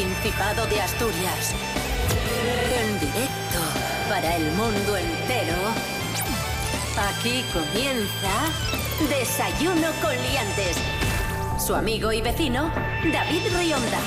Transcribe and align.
Principado 0.00 0.66
de 0.68 0.80
Asturias. 0.80 1.52
En 2.74 3.00
directo 3.00 3.60
para 4.08 4.34
el 4.34 4.50
mundo 4.52 4.96
entero. 4.96 5.58
Aquí 7.10 7.44
comienza 7.52 8.48
Desayuno 9.10 9.88
con 10.00 10.16
Liantes. 10.16 10.78
Su 11.58 11.74
amigo 11.74 12.12
y 12.12 12.22
vecino, 12.22 12.72
David 13.12 13.42
Rionda. 13.54 13.98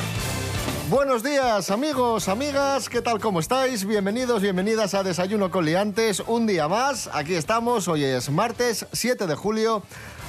Buenos 0.89 1.21
días 1.21 1.69
amigos, 1.69 2.27
amigas, 2.27 2.89
¿qué 2.89 3.03
tal? 3.03 3.19
¿Cómo 3.19 3.39
estáis? 3.39 3.85
Bienvenidos, 3.85 4.41
bienvenidas 4.41 4.95
a 4.95 5.03
Desayuno 5.03 5.51
con 5.51 5.63
Liantes. 5.63 6.23
Un 6.25 6.47
día 6.47 6.67
más, 6.67 7.07
aquí 7.13 7.35
estamos, 7.35 7.87
hoy 7.87 8.03
es 8.03 8.31
martes 8.31 8.87
7 8.93 9.27
de 9.27 9.35
julio 9.35 9.83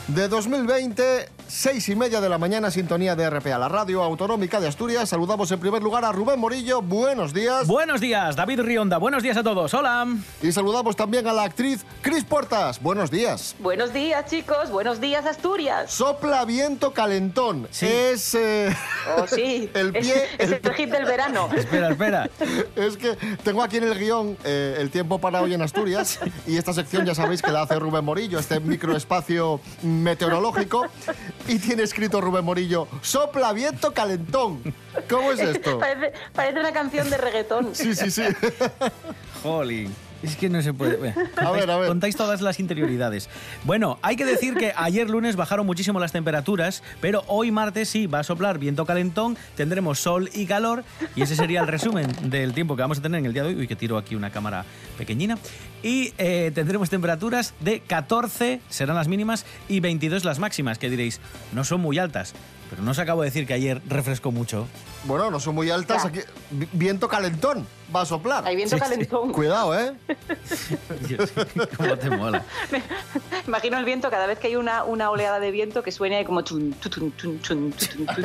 de 0.09 0.29
2020, 0.29 1.31
seis 1.47 1.89
y 1.89 1.95
media 1.97 2.21
de 2.21 2.29
la 2.29 2.39
mañana, 2.39 2.71
sintonía 2.71 3.15
de 3.15 3.29
RPA, 3.31 3.59
la 3.59 3.69
radio 3.69 4.03
autonómica 4.03 4.61
de 4.61 4.69
Asturias. 4.69 5.09
Saludamos 5.09 5.51
en 5.53 5.61
primer 5.61 5.83
lugar 5.83 6.05
a 6.05 6.13
Rubén 6.13 6.39
Morillo, 6.41 6.83
buenos 6.83 7.33
días. 7.33 7.67
Buenos 7.67 8.01
días, 8.01 8.35
David 8.37 8.61
Rionda, 8.61 8.99
buenos 8.99 9.23
días 9.23 9.37
a 9.37 9.43
todos, 9.43 9.73
hola. 9.75 10.07
Y 10.43 10.53
saludamos 10.53 10.97
también 10.97 11.27
a 11.27 11.33
la 11.33 11.45
actriz 11.45 11.85
Cris 12.03 12.25
Puertas, 12.25 12.81
buenos 12.81 13.11
días. 13.11 13.55
Buenos 13.61 13.93
días, 13.93 14.25
chicos, 14.29 14.71
buenos 14.71 15.01
días, 15.01 15.25
Asturias. 15.27 15.91
Sopla 15.93 16.45
viento 16.45 16.93
calentón. 16.93 17.69
Sí. 17.71 17.87
Es. 17.87 18.35
eh, 18.35 18.75
Oh, 19.19 19.27
sí, 19.27 19.71
el 19.75 19.95
es, 19.95 20.07
pie. 20.07 20.25
es 20.39 20.51
el 20.53 20.75
hit 20.75 20.91
del 20.91 21.05
verano. 21.05 21.49
Espera, 21.57 21.91
espera. 21.91 22.31
Es 22.77 22.97
que 22.97 23.17
tengo 23.45 23.63
aquí 23.63 23.77
en 23.77 23.85
el 23.85 23.99
guion 23.99 24.37
eh, 24.45 24.77
el 24.79 24.91
tiempo 24.91 25.19
para 25.19 25.41
hoy 25.43 25.55
en 25.55 25.63
Asturias 25.63 26.19
y 26.47 26.57
esta 26.57 26.73
sección 26.73 27.05
ya 27.07 27.15
sabéis 27.15 27.41
que 27.43 27.51
la 27.53 27.63
hace 27.63 27.79
Rubén 27.79 28.05
Morillo, 28.05 28.39
este 28.39 28.59
microespacio 28.61 29.61
meteorológico 29.83 30.87
y 31.47 31.59
tiene 31.59 31.83
escrito 31.83 32.21
Rubén 32.21 32.45
Morillo, 32.45 32.89
sopla 33.03 33.53
viento 33.53 33.93
calentón. 33.93 34.63
¿Cómo 35.09 35.33
es 35.33 35.41
esto? 35.41 35.79
Parece, 35.79 36.13
parece 36.33 36.61
una 36.61 36.73
canción 36.73 37.11
de 37.11 37.17
reggaetón. 37.19 37.75
Sí, 37.75 37.95
sí, 37.95 38.11
sí. 38.11 38.23
Jolín. 39.43 39.95
Es 40.25 40.37
que 40.37 40.49
no 40.49 40.63
se 40.63 40.73
puede. 40.73 40.97
Bueno, 40.97 41.15
A 41.37 41.51
ver, 41.51 41.71
a 41.71 41.77
ver. 41.79 41.89
Contáis 41.89 42.17
todas 42.17 42.41
las 42.41 42.61
interioridades. 42.61 43.29
Bueno, 43.65 43.99
hay 44.03 44.17
que 44.17 44.25
decir 44.25 44.55
que 44.55 44.73
ayer 44.77 45.09
lunes 45.11 45.37
bajaron 45.37 45.67
muchísimo 45.67 46.01
las 46.01 46.13
temperaturas, 46.13 46.83
pero 47.01 47.25
hoy 47.27 47.51
martes 47.51 47.89
sí 47.89 48.07
va 48.07 48.21
a 48.21 48.25
soplar 48.25 48.59
viento 48.59 48.87
calentón, 48.87 49.37
tendremos 49.57 49.99
sol 49.99 50.31
y 50.33 50.47
calor, 50.47 50.85
y 51.15 51.23
ese 51.23 51.37
sería 51.37 51.61
el 51.61 51.67
resumen 51.67 52.09
del 52.23 52.55
tiempo 52.55 52.77
que 52.77 52.83
vamos 52.83 52.99
a 52.99 53.03
tener 53.03 53.19
en 53.19 53.27
el 53.27 53.33
día 53.33 53.43
de 53.43 53.51
hoy. 53.51 53.55
Uy, 53.57 53.69
que 53.69 53.77
tiro 53.77 53.99
aquí 53.99 54.15
una 54.15 54.31
cámara 54.31 54.65
pequeñina. 54.97 55.39
Y 55.83 56.15
eh, 56.17 56.51
tendremos 56.55 56.89
temperaturas 56.89 57.55
de 57.61 57.81
14, 57.81 58.61
serán 58.71 58.97
las 58.97 59.09
mínimas, 59.09 59.45
y 59.69 59.81
22 59.81 60.25
las 60.25 60.39
máximas, 60.39 60.79
que 60.79 60.89
diréis, 60.89 61.21
no 61.53 61.65
son 61.65 61.81
muy 61.81 61.99
altas. 61.99 62.35
Pero 62.75 62.83
no 62.85 62.91
os 62.91 62.99
acabo 62.99 63.23
de 63.23 63.29
decir 63.29 63.47
que 63.47 63.55
ayer 63.55 63.81
refrescó 63.87 64.33
mucho. 64.33 64.67
Bueno, 65.05 65.31
no 65.31 65.39
son 65.39 65.55
muy 65.55 65.71
altas, 65.71 66.03
Ya. 66.03 66.09
aquí 66.09 66.21
vi- 66.51 66.69
viento 66.73 67.07
calentón 67.09 67.65
va 67.95 68.01
a 68.01 68.05
soplar. 68.05 68.45
Hay 68.47 68.57
viento 68.57 68.75
Sí, 68.77 68.83
sí. 68.83 68.91
calentón. 68.91 69.33
Cuidado, 69.33 69.79
¿eh? 69.79 69.93
Cómo 71.77 71.97
te 71.97 72.11
mola. 72.11 72.45
Imagino 73.47 73.79
el 73.79 73.85
viento 73.85 74.11
cada 74.11 74.27
vez 74.27 74.39
que 74.41 74.49
hay 74.49 74.57
una, 74.57 74.83
una 74.83 75.11
oleada 75.11 75.39
de 75.39 75.53
viento 75.53 75.83
que 75.85 75.93
suene 75.93 76.25
como 76.25 76.41
chun, 76.41 76.73
tutun, 76.75 77.15
chun, 77.17 77.41
chun, 77.43 77.73
tutun, 77.73 78.07
chun. 78.07 78.25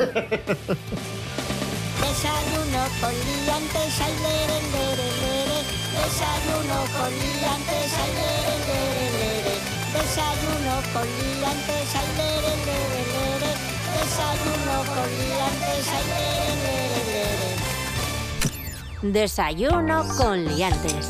Desayuno 2.00 2.82
con 3.00 3.12
liantes, 3.12 4.00
ay, 4.00 4.14
lere, 4.24 4.58
lere, 4.72 5.08
lere. 5.22 5.58
Desayuno 5.94 6.78
con 6.98 7.10
liantes, 7.12 7.92
ay, 8.02 8.10
lere, 8.18 8.54
lere, 8.66 9.06
lere. 9.20 9.54
Desayuno 9.94 10.74
con 10.92 11.06
liantes, 11.06 11.88
lere, 12.16 12.52
lere, 12.66 12.66
lere. 12.66 12.99
Desayuno 14.10 14.82
con 14.86 15.08
liantes. 15.22 15.86
Desayuno 19.02 20.04
con 20.18 20.44
liantes. 20.44 21.08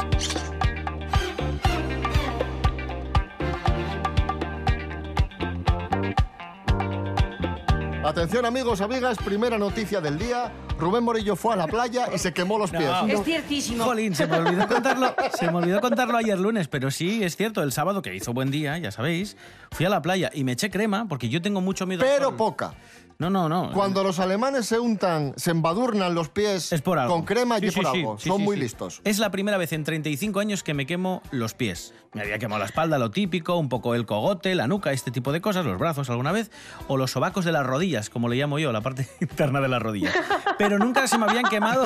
Atención 8.05 8.45
amigos, 8.45 8.83
amigas, 8.83 9.17
primera 9.25 9.57
noticia 9.57 10.03
del 10.03 10.19
día. 10.19 10.53
Rubén 10.81 11.05
Morillo 11.05 11.37
fue 11.37 11.55
a 11.55 11.57
la 11.57 11.67
playa 11.67 12.09
y 12.15 12.19
se 12.19 12.33
quemó 12.33 12.59
los 12.59 12.71
pies. 12.71 12.83
No. 12.83 13.07
Es 13.07 13.23
ciertísimo. 13.23 13.85
Jolín, 13.85 14.15
se 14.15 14.27
me 14.27 14.39
olvidó 14.39 14.67
contarlo, 14.67 15.15
se 15.39 15.51
me 15.51 15.59
olvidó 15.59 15.81
contarlo 15.81 16.17
ayer 16.17 16.39
lunes, 16.39 16.67
pero 16.69 16.91
sí, 16.91 17.23
es 17.23 17.37
cierto, 17.37 17.63
el 17.63 17.73
sábado 17.73 18.03
que 18.03 18.15
hizo 18.15 18.33
buen 18.33 18.51
día, 18.51 18.77
ya 18.79 18.91
sabéis, 18.91 19.37
fui 19.71 19.87
a 19.87 19.89
la 19.91 20.03
playa 20.03 20.31
y 20.35 20.43
me 20.45 20.53
eché 20.53 20.71
crema 20.71 21.07
porque 21.09 21.29
yo 21.29 21.41
tengo 21.43 21.61
mucho 21.61 21.87
miedo. 21.87 22.03
al 22.03 22.09
Pero 22.09 22.29
sol. 22.29 22.37
poca. 22.37 22.75
No, 23.21 23.31
no, 23.31 23.49
no. 23.49 23.71
Cuando 23.73 24.03
los 24.03 24.19
alemanes 24.19 24.67
se 24.67 24.79
untan, 24.79 25.35
se 25.37 25.51
embadurnan 25.53 26.15
los 26.15 26.29
pies 26.31 26.73
es 26.73 26.81
por 26.83 26.99
algo. 26.99 27.15
con 27.15 27.25
crema 27.25 27.59
y 27.59 27.71
Sí, 27.71 27.77
por 27.81 27.93
sí, 27.93 27.99
algo. 28.01 28.19
Son 28.19 28.43
muy 28.43 28.57
listos. 28.57 29.01
Es 29.05 29.19
la 29.19 29.31
primera 29.31 29.59
vez 29.59 29.73
en 29.73 29.85
35 29.85 30.41
años 30.41 30.63
que 30.63 30.75
me 30.75 30.87
quemo 30.87 31.23
los 31.31 31.55
pies. 31.55 31.93
Me 32.13 32.23
había 32.23 32.39
quemado 32.41 32.59
la 32.59 32.65
espalda, 32.65 32.99
lo 32.99 33.13
típico, 33.13 33.57
un 33.57 33.69
poco 33.69 33.95
el 33.95 34.05
cogote, 34.05 34.55
la 34.57 34.67
nuca, 34.67 34.91
este 34.91 35.13
tipo 35.13 35.31
de 35.31 35.41
cosas, 35.41 35.65
los 35.65 35.79
brazos 35.79 36.11
alguna 36.11 36.33
vez, 36.33 36.51
o 36.89 36.97
los 36.97 37.13
sobacos 37.13 37.45
de 37.45 37.53
las 37.53 37.65
rodillas, 37.65 38.11
como 38.11 38.29
le 38.29 38.35
llamo 38.37 38.59
yo, 38.59 38.73
la 38.73 38.81
parte 38.81 39.07
interna 39.21 39.61
de 39.61 39.69
las 39.69 39.81
rodillas. 39.81 40.13
Pero 40.59 40.79
nunca 40.79 41.07
se 41.07 41.19
me 41.19 41.27
habían 41.27 41.45
quemado 41.45 41.85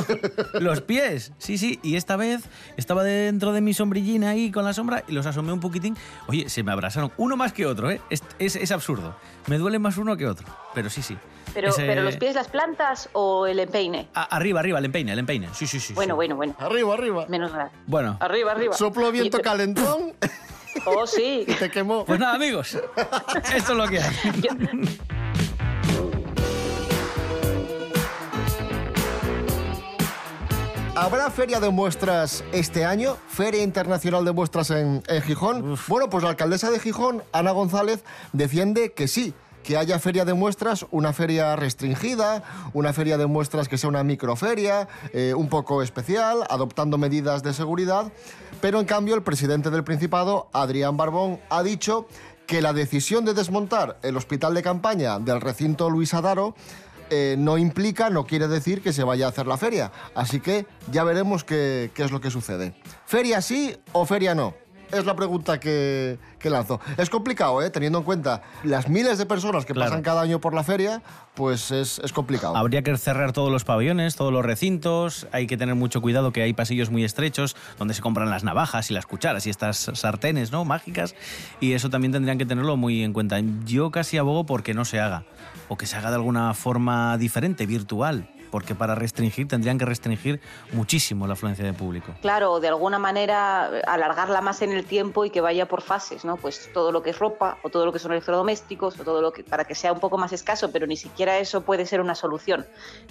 los 0.60 0.80
pies. 0.80 1.32
Sí, 1.38 1.58
sí, 1.58 1.78
y 1.82 1.96
esta 1.96 2.16
vez 2.16 2.44
estaba 2.78 3.02
dentro 3.02 3.52
de 3.52 3.60
mi 3.60 3.74
sombrillina 3.74 4.30
ahí 4.30 4.50
con 4.50 4.64
la 4.64 4.72
sombra 4.72 5.04
y 5.08 5.12
los 5.12 5.26
asomé 5.26 5.52
un 5.52 5.60
poquitín. 5.60 5.96
Oye, 6.28 6.48
se 6.48 6.62
me 6.62 6.72
abrazaron, 6.72 7.12
uno 7.18 7.36
más 7.36 7.52
que 7.52 7.66
otro, 7.66 7.90
¿eh? 7.90 8.00
Es, 8.08 8.22
es- 8.38 8.56
es 8.56 8.70
absurdo. 8.70 9.16
Me 9.46 9.58
duele 9.58 9.78
más 9.78 9.98
uno 9.98 10.16
que 10.16 10.26
otro, 10.26 10.46
pero 10.74 10.88
sí, 10.88 11.02
sí. 11.02 11.18
Pero, 11.54 11.68
Ese- 11.68 11.84
pero 11.86 12.02
los 12.02 12.16
pies, 12.16 12.34
las 12.34 12.48
plantas 12.48 13.08
o 13.12 13.46
el 13.46 13.60
empeine. 13.60 14.08
A- 14.14 14.24
arriba, 14.36 14.60
arriba, 14.60 14.78
el 14.80 14.84
empeine, 14.86 15.12
el 15.12 15.18
empeine. 15.20 15.48
Sí, 15.54 15.66
sí, 15.66 15.78
sí. 15.80 15.94
Bueno, 15.94 16.14
sí. 16.14 16.16
bueno, 16.16 16.36
bueno. 16.36 16.54
Arriba, 16.58 16.92
arriba. 16.94 17.26
Menos 17.28 17.52
mal. 17.52 17.70
Bueno, 17.86 18.16
Arriba, 18.20 18.52
arriba. 18.52 18.74
Sopló 18.76 19.10
viento 19.12 19.38
Y- 19.38 19.42
calentón 19.42 20.12
Oh, 20.86 21.06
sí. 21.06 21.44
y 21.48 21.52
te 21.54 21.70
quemó. 21.70 22.04
pues 22.04 22.18
nada, 22.18 22.34
amigos. 22.34 22.74
Esto 23.54 23.72
es 23.72 23.78
lo 23.78 23.86
que 23.88 24.00
hay. 24.00 24.14
Yo- 24.42 24.50
¿Habrá 30.96 31.28
feria 31.30 31.58
de 31.58 31.70
muestras 31.70 32.44
este 32.52 32.84
año? 32.84 33.16
Feria 33.28 33.62
Internacional 33.64 34.24
de 34.24 34.30
Muestras 34.32 34.70
en, 34.70 35.02
en 35.08 35.22
Gijón. 35.22 35.76
Bueno, 35.88 36.08
pues 36.08 36.22
la 36.22 36.30
alcaldesa 36.30 36.70
de 36.70 36.78
Gijón, 36.78 37.24
Ana 37.32 37.50
González, 37.50 38.04
defiende 38.32 38.92
que 38.92 39.08
sí, 39.08 39.34
que 39.64 39.76
haya 39.76 39.98
feria 39.98 40.24
de 40.24 40.34
muestras, 40.34 40.86
una 40.92 41.12
feria 41.12 41.56
restringida, 41.56 42.44
una 42.72 42.92
feria 42.92 43.18
de 43.18 43.26
muestras 43.26 43.68
que 43.68 43.78
sea 43.78 43.88
una 43.88 44.04
microferia, 44.04 44.86
eh, 45.12 45.34
un 45.34 45.48
poco 45.48 45.82
especial, 45.82 46.44
adoptando 46.48 46.98
medidas 46.98 47.42
de 47.42 47.52
seguridad. 47.52 48.12
Pero 48.60 48.78
en 48.78 48.86
cambio, 48.86 49.16
el 49.16 49.22
presidente 49.22 49.70
del 49.70 49.82
Principado, 49.82 50.48
Adrián 50.52 50.96
Barbón, 50.96 51.40
ha 51.50 51.62
dicho 51.64 52.06
que 52.46 52.62
la 52.62 52.72
decisión 52.72 53.24
de 53.24 53.34
desmontar 53.34 53.98
el 54.02 54.16
hospital 54.16 54.54
de 54.54 54.62
campaña 54.62 55.18
del 55.18 55.40
recinto 55.40 55.88
Luis 55.88 56.12
Adaro 56.12 56.54
eh, 57.10 57.36
no 57.38 57.58
implica, 57.58 58.10
no 58.10 58.26
quiere 58.26 58.48
decir 58.48 58.82
que 58.82 58.92
se 58.92 59.02
vaya 59.02 59.26
a 59.26 59.30
hacer 59.30 59.46
la 59.46 59.56
feria. 59.56 59.92
Así 60.14 60.40
que 60.40 60.66
ya 60.92 61.04
veremos 61.04 61.42
qué, 61.42 61.90
qué 61.94 62.04
es 62.04 62.10
lo 62.10 62.20
que 62.20 62.30
sucede. 62.30 62.74
¿Feria 63.06 63.40
sí 63.40 63.76
o 63.92 64.04
feria 64.04 64.34
no? 64.34 64.54
Es 64.94 65.06
la 65.06 65.16
pregunta 65.16 65.58
que, 65.60 66.18
que 66.38 66.50
lanzo. 66.50 66.80
Es 66.96 67.10
complicado, 67.10 67.62
¿eh? 67.62 67.70
teniendo 67.70 67.98
en 67.98 68.04
cuenta 68.04 68.42
las 68.62 68.88
miles 68.88 69.18
de 69.18 69.26
personas 69.26 69.64
que 69.64 69.72
Claro. 69.74 69.90
pasan 69.90 70.02
cada 70.02 70.20
año 70.22 70.40
por 70.40 70.54
la 70.54 70.62
feria, 70.62 71.02
pues 71.34 71.70
es, 71.70 71.98
es 71.98 72.12
complicado. 72.12 72.56
Habría 72.56 72.82
que 72.82 72.96
cerrar 72.96 73.32
todos 73.32 73.50
los 73.50 73.64
pabellones, 73.64 74.14
todos 74.16 74.32
los 74.32 74.44
recintos. 74.44 75.26
Hay 75.32 75.46
que 75.46 75.56
tener 75.56 75.74
mucho 75.74 76.00
cuidado 76.00 76.32
que 76.32 76.42
hay 76.42 76.52
pasillos 76.52 76.90
muy 76.90 77.04
estrechos 77.04 77.56
donde 77.78 77.94
se 77.94 78.02
compran 78.02 78.30
las 78.30 78.44
navajas 78.44 78.90
y 78.90 78.94
las 78.94 79.06
cucharas 79.06 79.46
y 79.46 79.50
estas 79.50 79.90
sartenes, 79.94 80.52
¿no? 80.52 80.64
Mágicas. 80.64 81.14
Y 81.60 81.72
eso 81.72 81.90
también 81.90 82.12
tendrían 82.12 82.38
que 82.38 82.46
tenerlo 82.46 82.76
muy 82.76 83.02
en 83.02 83.12
cuenta. 83.12 83.40
Yo 83.64 83.90
casi 83.90 84.16
abogo 84.18 84.46
porque 84.46 84.74
no 84.74 84.84
se 84.84 85.00
haga. 85.00 85.24
O 85.68 85.76
que 85.76 85.86
se 85.86 85.96
haga 85.96 86.10
de 86.10 86.16
alguna 86.16 86.54
forma 86.54 87.16
diferente, 87.18 87.66
virtual. 87.66 88.28
Porque 88.54 88.76
para 88.76 88.94
restringir 88.94 89.48
tendrían 89.48 89.78
que 89.78 89.84
restringir 89.84 90.40
muchísimo 90.70 91.26
la 91.26 91.32
afluencia 91.32 91.64
de 91.64 91.72
público. 91.72 92.14
Claro, 92.22 92.60
de 92.60 92.68
alguna 92.68 93.00
manera 93.00 93.68
eh, 93.72 93.82
alargarla 93.84 94.40
más 94.42 94.62
en 94.62 94.70
el 94.70 94.84
tiempo 94.84 95.24
y 95.24 95.30
que 95.30 95.40
vaya 95.40 95.66
por 95.66 95.82
fases, 95.82 96.24
¿no? 96.24 96.36
Pues 96.36 96.70
todo 96.72 96.92
lo 96.92 97.02
que 97.02 97.10
es 97.10 97.18
ropa 97.18 97.58
o 97.64 97.68
todo 97.70 97.84
lo 97.84 97.92
que 97.92 97.98
son 97.98 98.12
electrodomésticos 98.12 99.00
o 99.00 99.02
todo 99.02 99.20
lo 99.22 99.32
que 99.32 99.42
para 99.42 99.64
que 99.64 99.74
sea 99.74 99.92
un 99.92 99.98
poco 99.98 100.18
más 100.18 100.32
escaso, 100.32 100.70
pero 100.70 100.86
ni 100.86 100.96
siquiera 100.96 101.36
eso 101.38 101.62
puede 101.62 101.84
ser 101.84 102.00
una 102.00 102.14
solución. 102.14 102.64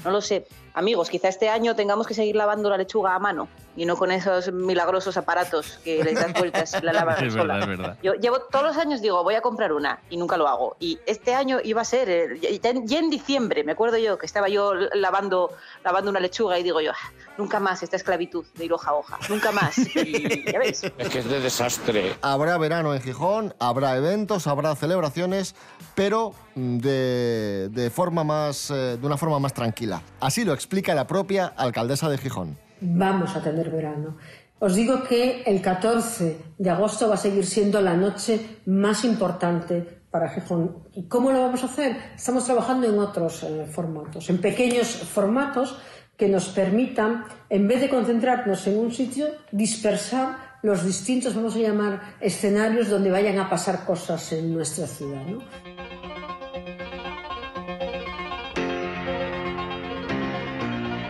No 0.05 0.11
lo 0.11 0.21
sé. 0.21 0.47
Amigos, 0.75 1.09
quizá 1.09 1.27
este 1.27 1.49
año 1.49 1.75
tengamos 1.75 2.07
que 2.07 2.13
seguir 2.13 2.37
lavando 2.37 2.69
la 2.69 2.77
lechuga 2.77 3.13
a 3.13 3.19
mano 3.19 3.49
y 3.75 3.85
no 3.85 3.97
con 3.97 4.11
esos 4.11 4.49
milagrosos 4.53 5.17
aparatos 5.17 5.79
que 5.83 6.03
le 6.05 6.13
das 6.13 6.31
vueltas 6.33 6.73
y 6.81 6.85
la 6.85 6.93
lavas 6.99 7.21
Es 7.21 7.33
sola. 7.33 7.55
verdad, 7.55 7.71
es 7.73 7.77
verdad. 7.79 7.97
Yo 8.01 8.13
llevo 8.13 8.39
todos 8.43 8.63
los 8.63 8.77
años 8.77 9.01
digo, 9.01 9.21
voy 9.23 9.35
a 9.35 9.41
comprar 9.41 9.73
una 9.73 9.99
y 10.09 10.15
nunca 10.15 10.37
lo 10.37 10.47
hago. 10.47 10.77
Y 10.79 10.99
este 11.05 11.35
año 11.35 11.57
iba 11.61 11.81
a 11.81 11.85
ser, 11.85 12.09
eh, 12.09 12.59
ya 12.87 12.99
en 12.99 13.09
diciembre, 13.09 13.65
me 13.65 13.73
acuerdo 13.73 13.97
yo 13.97 14.17
que 14.17 14.25
estaba 14.25 14.47
yo 14.47 14.73
lavando 14.93 15.32
lavando, 15.33 15.50
lavando 15.83 16.12
una 16.12 16.19
lechuga 16.19 16.57
y 16.59 16.63
digo 16.63 16.80
yo, 16.81 16.91
"Ah, 16.91 17.12
nunca 17.38 17.59
más 17.59 17.81
esta 17.83 17.95
esclavitud 17.95 18.45
de 18.56 18.65
ir 18.65 18.74
hoja 18.74 18.91
a 18.91 18.94
hoja, 18.94 19.19
nunca 19.30 19.51
más. 19.51 19.75
Y 19.95 20.51
ya 20.51 20.59
ves, 20.59 20.83
Es 20.97 21.09
que 21.09 21.19
es 21.19 21.25
de 21.30 21.39
desastre. 21.39 22.15
Habrá 22.21 22.57
verano 22.57 22.94
en 22.94 23.01
Gijón, 23.01 23.53
habrá 23.59 23.95
eventos, 23.97 24.47
habrá 24.47 24.75
celebraciones, 24.75 25.56
pero 25.95 26.33
mm, 26.56 26.77
de, 26.77 27.69
de 27.69 27.89
forma 27.89 28.24
más, 28.24 28.69
eh, 28.71 28.97
de 29.00 29.06
una 29.06 29.18
forma 29.18 29.39
más 29.39 29.53
tranquila. 29.53 30.01
Así 30.19 30.44
lo 30.45 30.53
explica 30.53 30.94
la 30.95 31.07
propia 31.07 31.47
alcaldesa 31.57 32.09
de 32.09 32.18
Gijón. 32.18 32.57
vamos 32.81 33.36
a 33.36 33.41
tener 33.41 33.69
verano. 33.69 34.18
Os 34.59 34.75
digo 34.75 35.03
que 35.03 35.44
el 35.45 35.62
14 35.62 36.38
de 36.57 36.69
agosto 36.69 37.07
va 37.09 37.15
a 37.15 37.18
seguir 37.18 37.45
siendo 37.45 37.81
la 37.81 37.95
noche 37.95 38.59
más 38.65 39.03
importante 39.03 40.02
para 40.13 40.30
Gijón. 40.30 40.77
¿Y 40.94 41.07
cómo 41.07 41.31
lo 41.31 41.42
vamos 41.42 41.63
a 41.63 41.65
hacer? 41.65 41.98
Estamos 42.15 42.45
trabajando 42.45 42.86
en 42.86 43.00
otros 43.00 43.42
eh, 43.42 43.65
formatos, 43.65 44.30
en 44.30 44.39
pequeños 44.39 44.88
formatos 44.88 45.75
que 46.15 46.30
nos 46.30 46.50
permitan, 46.50 47.25
en 47.50 47.68
vez 47.68 47.81
de 47.81 47.89
concentrarnos 47.89 48.68
en 48.68 48.77
un 48.77 48.92
sitio, 48.92 49.25
dispersar 49.51 50.60
los 50.62 50.86
distintos, 50.86 51.33
vamos 51.33 51.56
a 51.56 51.60
llamar, 51.60 52.15
escenarios 52.21 52.89
donde 52.89 53.10
vayan 53.10 53.39
a 53.39 53.50
pasar 53.50 53.86
cosas 53.86 54.31
en 54.33 54.54
nuestra 54.54 54.86
ciudad. 54.86 55.25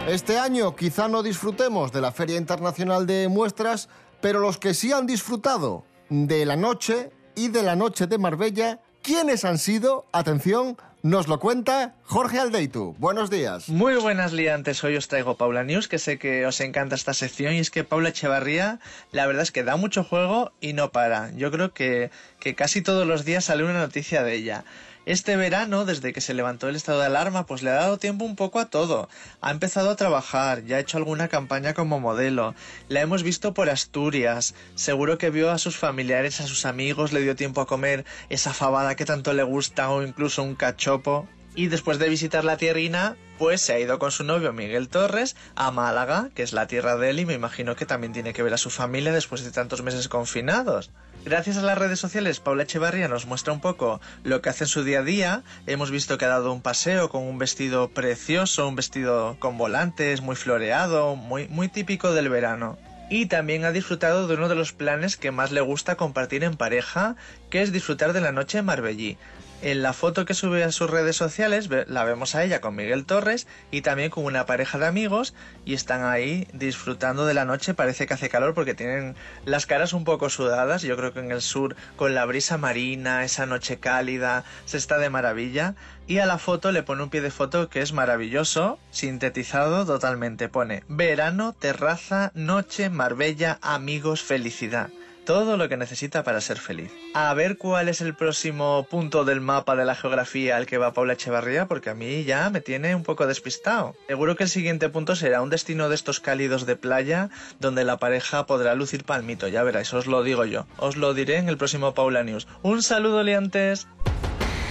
Este 0.08 0.40
año 0.40 0.78
quizá 0.78 1.10
no 1.10 1.24
disfrutemos 1.24 1.92
de 1.92 2.00
la 2.00 2.14
Feria 2.14 2.38
Internacional 2.38 3.06
de 3.06 3.28
Muestras, 3.28 3.90
pero 4.22 4.40
los 4.40 4.58
que 4.58 4.74
sí 4.74 4.94
han 4.94 5.06
disfrutado 5.06 5.84
de 6.10 6.46
la 6.46 6.56
noche 6.56 7.12
y 7.36 7.50
de 7.50 7.64
la 7.64 7.76
noche 7.76 8.08
de 8.08 8.18
Marbella, 8.18 8.80
¿quiénes 9.04 9.46
han 9.46 9.60
sido? 9.60 10.06
Atención, 10.14 10.78
nos 11.04 11.28
lo 11.28 11.40
cuenta 11.40 11.96
Jorge 12.06 12.40
Aldeitu. 12.40 12.96
Buenos 12.98 13.30
días. 13.30 13.68
Muy 13.68 13.96
buenas 13.96 14.32
liantes, 14.32 14.84
hoy 14.84 14.96
os 14.96 15.10
traigo 15.10 15.36
Paula 15.36 15.64
News, 15.64 15.90
que 15.90 16.00
sé 16.00 16.18
que 16.18 16.46
os 16.46 16.60
encanta 16.62 16.96
esta 16.96 17.14
sección 17.14 17.54
y 17.54 17.60
es 17.60 17.70
que 17.70 17.84
Paula 17.84 18.10
Echevarría 18.10 18.80
la 19.12 19.28
verdad 19.28 19.44
es 19.44 19.52
que 19.52 19.64
da 19.64 19.76
mucho 19.76 20.04
juego 20.04 20.54
y 20.62 20.74
no 20.74 20.92
para. 20.92 21.32
Yo 21.36 21.52
creo 21.52 21.74
que, 21.74 22.10
que 22.40 22.56
casi 22.56 22.82
todos 22.82 23.06
los 23.06 23.26
días 23.26 23.46
sale 23.46 23.64
una 23.64 23.74
noticia 23.74 24.24
de 24.24 24.36
ella. 24.36 24.64
Este 25.06 25.36
verano, 25.36 25.84
desde 25.84 26.14
que 26.14 26.22
se 26.22 26.34
levantó 26.34 26.70
el 26.70 26.78
estado 26.78 27.02
de 27.02 27.08
alarma, 27.08 27.46
pues 27.46 27.62
le 27.62 27.72
ha 27.72 27.74
dado 27.74 27.98
tiempo 27.98 28.24
un 28.24 28.38
poco 28.38 28.62
a 28.62 28.70
todo. 28.70 29.10
Ha 29.42 29.52
empezado 29.52 29.90
a 29.90 29.98
trabajar, 29.98 30.64
ya 30.64 30.78
ha 30.78 30.80
hecho 30.80 30.96
alguna 30.96 31.28
campaña 31.28 31.74
como 31.74 32.00
modelo, 32.00 32.56
la 32.88 33.02
hemos 33.02 33.22
visto 33.22 33.54
por 33.54 33.70
Asturias, 33.70 34.56
seguro 34.76 35.18
que 35.18 35.30
vio 35.30 35.52
a 35.52 35.58
sus 35.58 35.76
familiares, 35.76 36.40
a 36.40 36.48
sus 36.48 36.66
amigos, 36.66 37.12
le 37.12 37.20
dio 37.20 37.36
tiempo 37.36 37.60
a 37.60 37.68
comer 37.68 38.06
esa 38.30 38.54
fabada 38.54 38.96
que 38.96 39.04
tanto 39.04 39.34
le 39.34 39.44
gusta 39.44 39.90
o 39.90 40.04
incluso 40.04 40.42
un 40.42 40.56
cachopo. 40.56 41.28
Y 41.54 41.68
después 41.68 42.00
de 42.00 42.08
visitar 42.08 42.46
la 42.46 42.56
tierrina, 42.56 43.18
pues 43.38 43.60
se 43.60 43.74
ha 43.74 43.80
ido 43.80 44.00
con 44.00 44.12
su 44.12 44.24
novio 44.24 44.54
Miguel 44.54 44.88
Torres 44.88 45.36
a 45.56 45.70
Málaga, 45.70 46.30
que 46.34 46.44
es 46.44 46.54
la 46.54 46.68
tierra 46.68 46.96
de 46.96 47.10
él, 47.10 47.20
y 47.20 47.26
me 47.26 47.34
imagino 47.34 47.76
que 47.76 47.86
también 47.86 48.14
tiene 48.14 48.32
que 48.32 48.42
ver 48.42 48.54
a 48.54 48.58
su 48.58 48.70
familia 48.70 49.12
después 49.12 49.44
de 49.44 49.52
tantos 49.52 49.84
meses 49.84 50.08
confinados. 50.08 50.92
Gracias 51.26 51.56
a 51.56 51.62
las 51.62 51.78
redes 51.78 52.00
sociales, 52.00 52.42
Paula 52.42 52.64
Echevarría 52.64 53.08
nos 53.08 53.26
muestra 53.26 53.54
un 53.54 53.62
poco 53.62 54.02
lo 54.26 54.42
que 54.42 54.50
hace 54.50 54.66
en 54.66 54.68
su 54.68 54.84
día 54.84 55.00
a 55.00 55.04
día. 55.04 55.44
Hemos 55.68 55.90
visto 55.90 56.18
que 56.18 56.26
ha 56.26 56.28
dado 56.28 56.52
un 56.52 56.62
paseo 56.62 57.08
con 57.08 57.24
un 57.24 57.38
vestido 57.38 57.88
precioso, 57.88 58.68
un 58.68 58.76
vestido 58.76 59.38
con 59.40 59.58
volantes, 59.58 60.22
muy 60.22 60.36
floreado, 60.36 61.16
muy, 61.16 61.48
muy 61.48 61.70
típico 61.70 62.12
del 62.12 62.28
verano. 62.28 62.78
Y 63.10 63.28
también 63.28 63.64
ha 63.64 63.72
disfrutado 63.72 64.28
de 64.28 64.36
uno 64.36 64.50
de 64.50 64.56
los 64.56 64.74
planes 64.74 65.16
que 65.16 65.32
más 65.32 65.54
le 65.54 65.62
gusta 65.62 65.96
compartir 65.96 66.44
en 66.44 66.58
pareja, 66.58 67.16
que 67.50 67.62
es 67.62 67.72
disfrutar 67.72 68.12
de 68.12 68.20
la 68.20 68.34
noche 68.34 68.58
en 68.58 68.66
Marbellí. 68.66 69.18
En 69.64 69.82
la 69.82 69.94
foto 69.94 70.26
que 70.26 70.34
sube 70.34 70.62
a 70.66 70.74
sus 70.74 70.90
redes 70.90 71.16
sociales 71.16 71.70
la 71.88 72.04
vemos 72.04 72.36
a 72.36 72.44
ella 72.44 72.60
con 72.60 72.76
Miguel 72.76 73.06
Torres 73.06 73.48
y 73.72 73.80
también 73.80 74.10
con 74.10 74.26
una 74.26 74.46
pareja 74.46 74.78
de 74.78 74.88
amigos 74.88 75.34
y 75.64 75.74
están 75.74 76.04
ahí 76.04 76.50
disfrutando 76.52 77.26
de 77.26 77.34
la 77.34 77.46
noche. 77.46 77.74
Parece 77.74 78.06
que 78.06 78.14
hace 78.14 78.28
calor 78.28 78.54
porque 78.56 78.74
tienen 78.74 79.16
las 79.46 79.66
caras 79.66 79.94
un 79.94 80.04
poco 80.04 80.30
sudadas. 80.30 80.82
Yo 80.82 80.98
creo 80.98 81.14
que 81.14 81.22
en 81.22 81.32
el 81.32 81.42
sur 81.42 81.78
con 81.96 82.14
la 82.14 82.26
brisa 82.26 82.58
marina, 82.58 83.24
esa 83.24 83.46
noche 83.46 83.80
cálida, 83.80 84.44
se 84.66 84.76
está 84.76 84.98
de 84.98 85.10
maravilla. 85.10 85.76
Y 86.08 86.18
a 86.18 86.26
la 86.26 86.40
foto 86.40 86.74
le 86.74 86.84
pone 86.84 87.04
un 87.04 87.10
pie 87.10 87.22
de 87.22 87.32
foto 87.32 87.70
que 87.70 87.82
es 87.82 87.94
maravilloso, 87.94 88.80
sintetizado 88.92 89.86
totalmente. 89.86 90.50
Pone 90.50 90.84
verano, 90.90 91.54
terraza, 91.54 92.34
noche, 92.36 92.90
Marbella, 92.90 93.60
amigos, 93.62 94.24
felicidad 94.24 94.90
todo 95.26 95.58
lo 95.58 95.70
que 95.70 95.78
necesita 95.78 96.24
para 96.24 96.42
ser 96.42 96.58
feliz. 96.58 96.92
A 97.14 97.34
ver 97.34 97.58
cuál 97.58 97.90
es 97.90 98.02
el 98.02 98.16
próximo 98.16 98.86
punto 98.90 99.26
del 99.26 99.42
mapa 99.42 99.76
de 99.76 99.86
la 99.86 99.96
geografía 99.96 100.58
al 100.58 100.66
que 100.66 100.78
va 100.78 100.94
Paula 100.94 101.14
Echevarría, 101.14 101.68
porque 101.68 101.90
a 101.90 101.96
mí 101.96 102.24
ya 102.24 102.50
me 102.50 102.62
tiene 102.62 102.96
un 102.96 103.04
poco 103.04 103.28
despistado. 103.28 103.96
Seguro 104.08 104.36
que 104.36 104.44
el 104.44 104.50
siguiente 104.50 104.90
punto 104.90 105.16
será 105.16 105.42
un 105.42 105.50
destino 105.50 105.90
de 105.90 105.96
estos 105.96 106.20
cálidos 106.20 106.66
de 106.66 106.76
playa 106.76 107.30
donde 107.60 107.84
la 107.84 107.98
pareja 107.98 108.46
podrá 108.46 108.76
lucir 108.76 109.04
palmito, 109.04 109.48
ya 109.48 109.64
veráis, 109.64 109.94
os 109.94 110.08
lo 110.08 110.24
digo 110.24 110.46
yo. 110.46 110.66
Os 110.78 110.96
lo 110.98 111.14
diré 111.14 111.38
en 111.38 111.50
el 111.50 111.58
próximo 111.58 111.94
Paula 111.94 112.24
News. 112.24 112.48
Un 112.62 112.84
saludo, 112.84 113.24
liantes. 113.24 113.88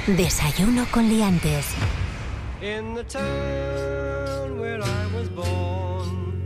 Desayuno 0.07 0.87
con 0.91 1.09
liantes. 1.09 1.67
In 2.61 2.95
the 2.95 3.05
town 3.05 4.59
where 4.59 4.81
I 4.81 5.17
was 5.17 5.29
born 5.29 6.43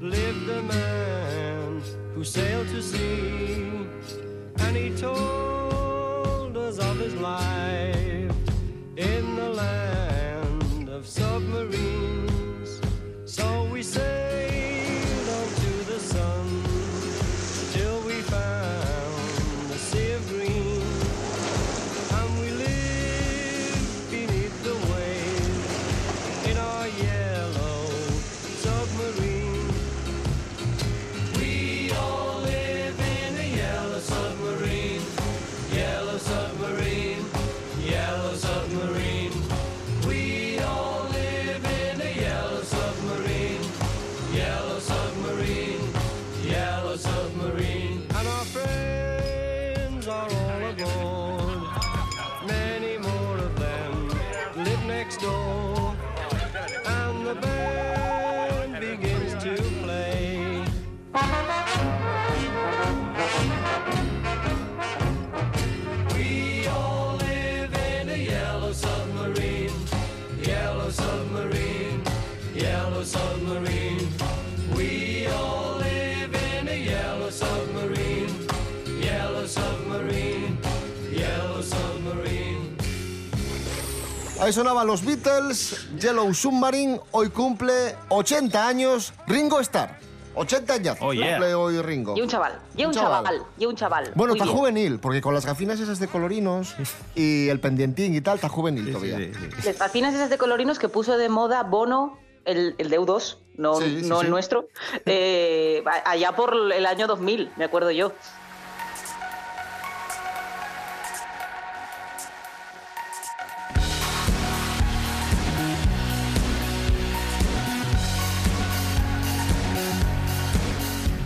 lived 0.00 0.48
a 0.50 0.62
man 0.62 1.82
who 2.14 2.24
sailed 2.24 2.68
to 2.68 2.82
sea, 2.82 3.41
and 4.74 4.94
he 4.94 4.98
told 4.98 6.56
us 6.56 6.78
of 6.78 6.98
his 6.98 7.14
life 7.16 8.32
in 8.96 9.36
the 9.36 9.48
land 9.50 10.88
of 10.88 11.06
submarines. 11.06 12.80
So 13.26 13.68
we 13.70 13.82
sailed 13.82 14.21
Ahí 84.42 84.52
sonaban 84.52 84.88
los 84.88 85.04
Beatles, 85.04 85.86
Yellow 86.00 86.34
Submarine, 86.34 87.00
hoy 87.12 87.28
cumple 87.28 87.94
80 88.08 88.66
años 88.66 89.12
Ringo 89.28 89.60
Starr. 89.60 89.96
80 90.34 90.72
años 90.74 90.96
Oh, 91.00 91.12
yeah. 91.12 91.36
cumple 91.36 91.54
hoy 91.54 91.80
Ringo. 91.80 92.16
y 92.16 92.22
un 92.22 92.28
chaval, 92.28 92.58
y 92.76 92.82
un, 92.82 92.88
Un 92.88 92.92
chaval. 92.94 93.24
chaval. 93.24 93.42
y 93.56 93.66
un 93.66 93.76
chaval. 93.76 94.12
Bueno, 94.16 94.32
Muy 94.32 94.38
está 94.40 94.44
bien. 94.46 94.56
juvenil, 94.56 94.98
porque 94.98 95.20
con 95.20 95.32
las 95.32 95.46
gafinas 95.46 95.78
esas 95.78 96.00
de 96.00 96.08
colorinos 96.08 96.74
y 97.14 97.48
el 97.50 97.60
pendientín 97.60 98.14
y 98.16 98.20
tal, 98.20 98.34
está 98.36 98.48
juvenil 98.48 98.90
todavía. 98.90 99.18
Sí. 99.18 99.30
Las 99.64 99.76
patinas 99.76 100.12
esas 100.12 100.28
de 100.28 100.38
colorinos 100.38 100.80
que 100.80 100.88
puso 100.88 101.16
de 101.16 101.28
moda 101.28 101.62
Bono, 101.62 102.18
el, 102.44 102.74
el 102.78 102.90
de 102.90 102.98
U2, 102.98 103.36
no, 103.58 103.76
Sí, 103.76 104.00
sí, 104.02 104.08
no 104.08 104.18
sí. 104.20 104.24
el 104.24 104.30
nuestro, 104.32 104.66
eh, 105.06 105.84
allá 106.04 106.32
por 106.34 106.56
el 106.72 106.84
año 106.86 107.06
2000, 107.06 107.52
me 107.56 107.64
acuerdo 107.64 107.92
yo. 107.92 108.10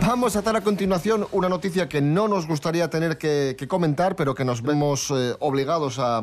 Vamos 0.07 0.37
a 0.37 0.41
dar 0.41 0.55
a 0.55 0.61
continuación 0.61 1.27
una 1.33 1.49
noticia 1.49 1.89
que 1.89 1.99
no 1.99 2.29
nos 2.29 2.47
gustaría 2.47 2.89
tener 2.89 3.17
que, 3.17 3.57
que 3.59 3.67
comentar, 3.67 4.15
pero 4.15 4.35
que 4.35 4.45
nos 4.45 4.61
vemos 4.61 5.11
eh, 5.11 5.35
obligados 5.41 5.99
a, 5.99 6.21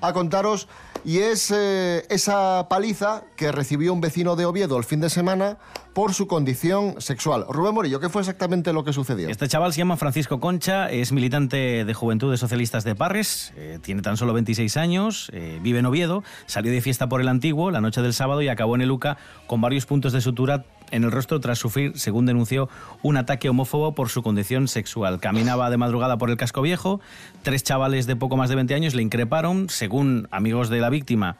a 0.00 0.12
contaros 0.12 0.68
y 1.04 1.18
es 1.18 1.52
eh, 1.54 2.04
esa 2.10 2.66
paliza 2.68 3.22
que 3.36 3.52
recibió 3.52 3.92
un 3.92 4.00
vecino 4.00 4.36
de 4.36 4.44
Oviedo 4.44 4.76
el 4.76 4.84
fin 4.84 5.00
de 5.00 5.10
semana 5.10 5.58
por 5.94 6.14
su 6.14 6.26
condición 6.26 7.00
sexual. 7.00 7.46
Rubén 7.48 7.74
Morillo, 7.74 8.00
¿qué 8.00 8.08
fue 8.08 8.22
exactamente 8.22 8.72
lo 8.72 8.84
que 8.84 8.92
sucedió? 8.92 9.28
Este 9.28 9.48
chaval 9.48 9.72
se 9.72 9.78
llama 9.78 9.96
Francisco 9.96 10.40
Concha, 10.40 10.90
es 10.90 11.12
militante 11.12 11.84
de 11.84 11.94
Juventudes 11.94 12.40
Socialistas 12.40 12.84
de 12.84 12.94
Parres, 12.94 13.52
eh, 13.56 13.78
tiene 13.80 14.02
tan 14.02 14.16
solo 14.16 14.34
26 14.34 14.76
años, 14.76 15.30
eh, 15.32 15.58
vive 15.62 15.78
en 15.78 15.86
Oviedo, 15.86 16.22
salió 16.46 16.72
de 16.72 16.80
fiesta 16.80 17.08
por 17.08 17.20
el 17.20 17.28
Antiguo 17.28 17.70
la 17.70 17.80
noche 17.80 18.02
del 18.02 18.12
sábado 18.12 18.42
y 18.42 18.48
acabó 18.48 18.74
en 18.74 18.82
el 18.82 18.90
UCA 18.90 19.16
con 19.46 19.60
varios 19.60 19.86
puntos 19.86 20.12
de 20.12 20.20
sutura 20.20 20.64
en 20.90 21.04
el 21.04 21.12
rostro 21.12 21.40
tras 21.40 21.58
sufrir, 21.58 21.98
según 21.98 22.26
denunció, 22.26 22.68
un 23.02 23.16
ataque 23.16 23.48
homófobo 23.48 23.94
por 23.94 24.08
su 24.08 24.22
condición 24.22 24.68
sexual. 24.68 25.20
Caminaba 25.20 25.70
de 25.70 25.76
madrugada 25.76 26.18
por 26.18 26.30
el 26.30 26.36
casco 26.36 26.62
viejo, 26.62 27.00
tres 27.42 27.62
chavales 27.62 28.06
de 28.06 28.16
poco 28.16 28.36
más 28.36 28.48
de 28.48 28.56
20 28.56 28.74
años 28.74 28.94
le 28.94 29.02
increparon, 29.02 29.68
según 29.68 30.28
amigos 30.30 30.68
de 30.68 30.80
la 30.80 30.90
víctima. 30.90 31.36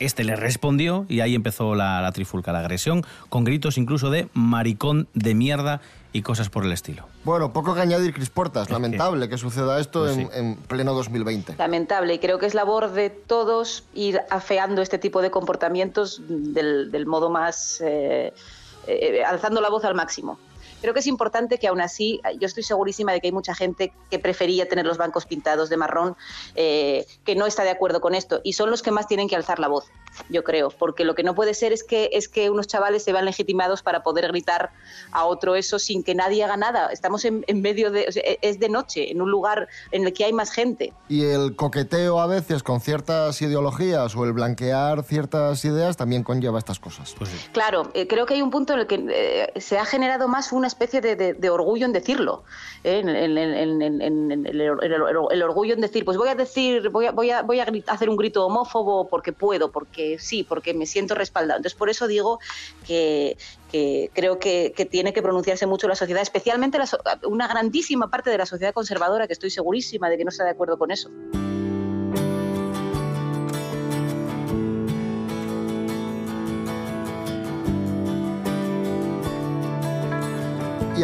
Este 0.00 0.24
le 0.24 0.34
respondió 0.34 1.06
y 1.08 1.20
ahí 1.20 1.34
empezó 1.34 1.74
la, 1.74 2.00
la 2.02 2.12
trifulca, 2.12 2.52
la 2.52 2.60
agresión, 2.60 3.04
con 3.28 3.44
gritos 3.44 3.78
incluso 3.78 4.10
de 4.10 4.28
maricón 4.34 5.08
de 5.14 5.34
mierda 5.34 5.80
y 6.14 6.22
cosas 6.22 6.48
por 6.48 6.64
el 6.64 6.72
estilo. 6.72 7.06
Bueno, 7.24 7.52
poco 7.52 7.74
que 7.74 7.80
añadir, 7.80 8.14
Cris 8.14 8.30
Portas. 8.30 8.70
Lamentable 8.70 9.28
que 9.28 9.36
suceda 9.36 9.78
esto 9.80 10.04
Pues 10.04 10.16
en, 10.32 10.56
pleno 10.56 10.94
2020. 10.94 11.56
Lamentable 11.58 12.14
y 12.14 12.18
creo 12.20 12.38
que 12.38 12.46
es 12.46 12.54
labor 12.54 12.92
de 12.92 13.10
todos 13.10 13.84
ir 13.94 14.20
afeando 14.30 14.80
este 14.80 14.98
tipo 14.98 15.22
de 15.22 15.30
comportamientos 15.30 16.22
del, 16.28 16.90
del 16.92 17.06
modo 17.06 17.30
más 17.30 17.80
eh, 17.84 18.32
eh, 18.86 19.24
alzando 19.24 19.60
la 19.60 19.70
voz 19.70 19.84
al 19.84 19.94
máximo. 19.94 20.38
Creo 20.84 20.92
que 20.92 21.00
es 21.00 21.06
importante 21.06 21.56
que 21.56 21.66
aún 21.66 21.80
así, 21.80 22.20
yo 22.38 22.44
estoy 22.44 22.62
segurísima 22.62 23.12
de 23.12 23.22
que 23.22 23.28
hay 23.28 23.32
mucha 23.32 23.54
gente 23.54 23.90
que 24.10 24.18
prefería 24.18 24.68
tener 24.68 24.84
los 24.84 24.98
bancos 24.98 25.24
pintados 25.24 25.70
de 25.70 25.78
marrón, 25.78 26.14
eh, 26.56 27.06
que 27.24 27.34
no 27.34 27.46
está 27.46 27.62
de 27.62 27.70
acuerdo 27.70 28.02
con 28.02 28.14
esto, 28.14 28.42
y 28.44 28.52
son 28.52 28.70
los 28.70 28.82
que 28.82 28.90
más 28.90 29.06
tienen 29.06 29.26
que 29.26 29.34
alzar 29.34 29.60
la 29.60 29.68
voz, 29.68 29.86
yo 30.28 30.44
creo, 30.44 30.68
porque 30.68 31.06
lo 31.06 31.14
que 31.14 31.22
no 31.22 31.34
puede 31.34 31.54
ser 31.54 31.72
es 31.72 31.84
que, 31.84 32.10
es 32.12 32.28
que 32.28 32.50
unos 32.50 32.66
chavales 32.66 33.02
se 33.02 33.14
vean 33.14 33.24
legitimados 33.24 33.82
para 33.82 34.02
poder 34.02 34.28
gritar 34.28 34.72
a 35.10 35.24
otro 35.24 35.54
eso 35.54 35.78
sin 35.78 36.04
que 36.04 36.14
nadie 36.14 36.44
haga 36.44 36.58
nada. 36.58 36.90
Estamos 36.92 37.24
en, 37.24 37.46
en 37.46 37.62
medio 37.62 37.90
de, 37.90 38.04
o 38.06 38.12
sea, 38.12 38.22
es 38.42 38.60
de 38.60 38.68
noche, 38.68 39.10
en 39.10 39.22
un 39.22 39.30
lugar 39.30 39.68
en 39.90 40.04
el 40.04 40.12
que 40.12 40.26
hay 40.26 40.34
más 40.34 40.50
gente. 40.50 40.92
Y 41.08 41.24
el 41.24 41.56
coqueteo 41.56 42.20
a 42.20 42.26
veces 42.26 42.62
con 42.62 42.82
ciertas 42.82 43.40
ideologías 43.40 44.14
o 44.16 44.24
el 44.24 44.34
blanquear 44.34 45.02
ciertas 45.02 45.64
ideas 45.64 45.96
también 45.96 46.24
conlleva 46.24 46.58
estas 46.58 46.78
cosas. 46.78 47.14
Pues 47.16 47.30
sí. 47.30 47.38
Claro, 47.52 47.90
eh, 47.94 48.06
creo 48.06 48.26
que 48.26 48.34
hay 48.34 48.42
un 48.42 48.50
punto 48.50 48.74
en 48.74 48.80
el 48.80 48.86
que 48.86 49.06
eh, 49.08 49.60
se 49.60 49.78
ha 49.78 49.86
generado 49.86 50.28
más 50.28 50.52
una 50.52 50.73
especie 50.74 51.00
de, 51.00 51.16
de- 51.16 51.32
de 51.34 51.50
orgullo 51.50 51.86
en 51.86 51.92
decirlo, 51.92 52.42
¿eh? 52.82 52.98
en, 52.98 53.08
en- 53.08 53.82
en- 53.82 54.46
el, 54.46 54.60
el- 54.60 55.42
orgullo 55.42 55.74
en 55.74 55.80
decir, 55.80 56.04
pues 56.04 56.16
voy 56.18 56.28
a 56.28 56.34
decir, 56.34 56.90
voy 56.90 57.06
a, 57.06 57.12
voy 57.12 57.30
a, 57.30 57.42
voy 57.42 57.60
a 57.60 57.66
hacer 57.86 58.08
un 58.10 58.16
grito 58.16 58.44
homófobo 58.44 59.08
porque 59.08 59.32
puedo, 59.32 59.70
porque 59.70 60.18
sí, 60.18 60.42
porque 60.44 60.74
me 60.74 60.86
siento 60.86 61.14
respaldado. 61.14 61.58
Entonces, 61.58 61.78
por 61.78 61.88
eso 61.88 62.06
digo 62.06 62.38
que, 62.86 63.36
que 63.70 64.10
creo 64.12 64.38
que, 64.38 64.72
que 64.76 64.84
tiene 64.84 65.12
que 65.12 65.22
pronunciarse 65.22 65.66
mucho 65.66 65.88
la 65.88 65.94
sociedad, 65.94 66.20
especialmente 66.22 66.78
la 66.78 66.86
una 67.26 67.46
grandísima 67.48 68.10
parte 68.10 68.30
de 68.30 68.38
la 68.38 68.46
sociedad 68.46 68.74
conservadora, 68.74 69.26
que 69.26 69.32
estoy 69.32 69.50
segurísima 69.50 70.10
de 70.10 70.18
que 70.18 70.24
no 70.24 70.30
está 70.30 70.44
de 70.44 70.50
acuerdo 70.50 70.76
con 70.76 70.90
eso. 70.90 71.08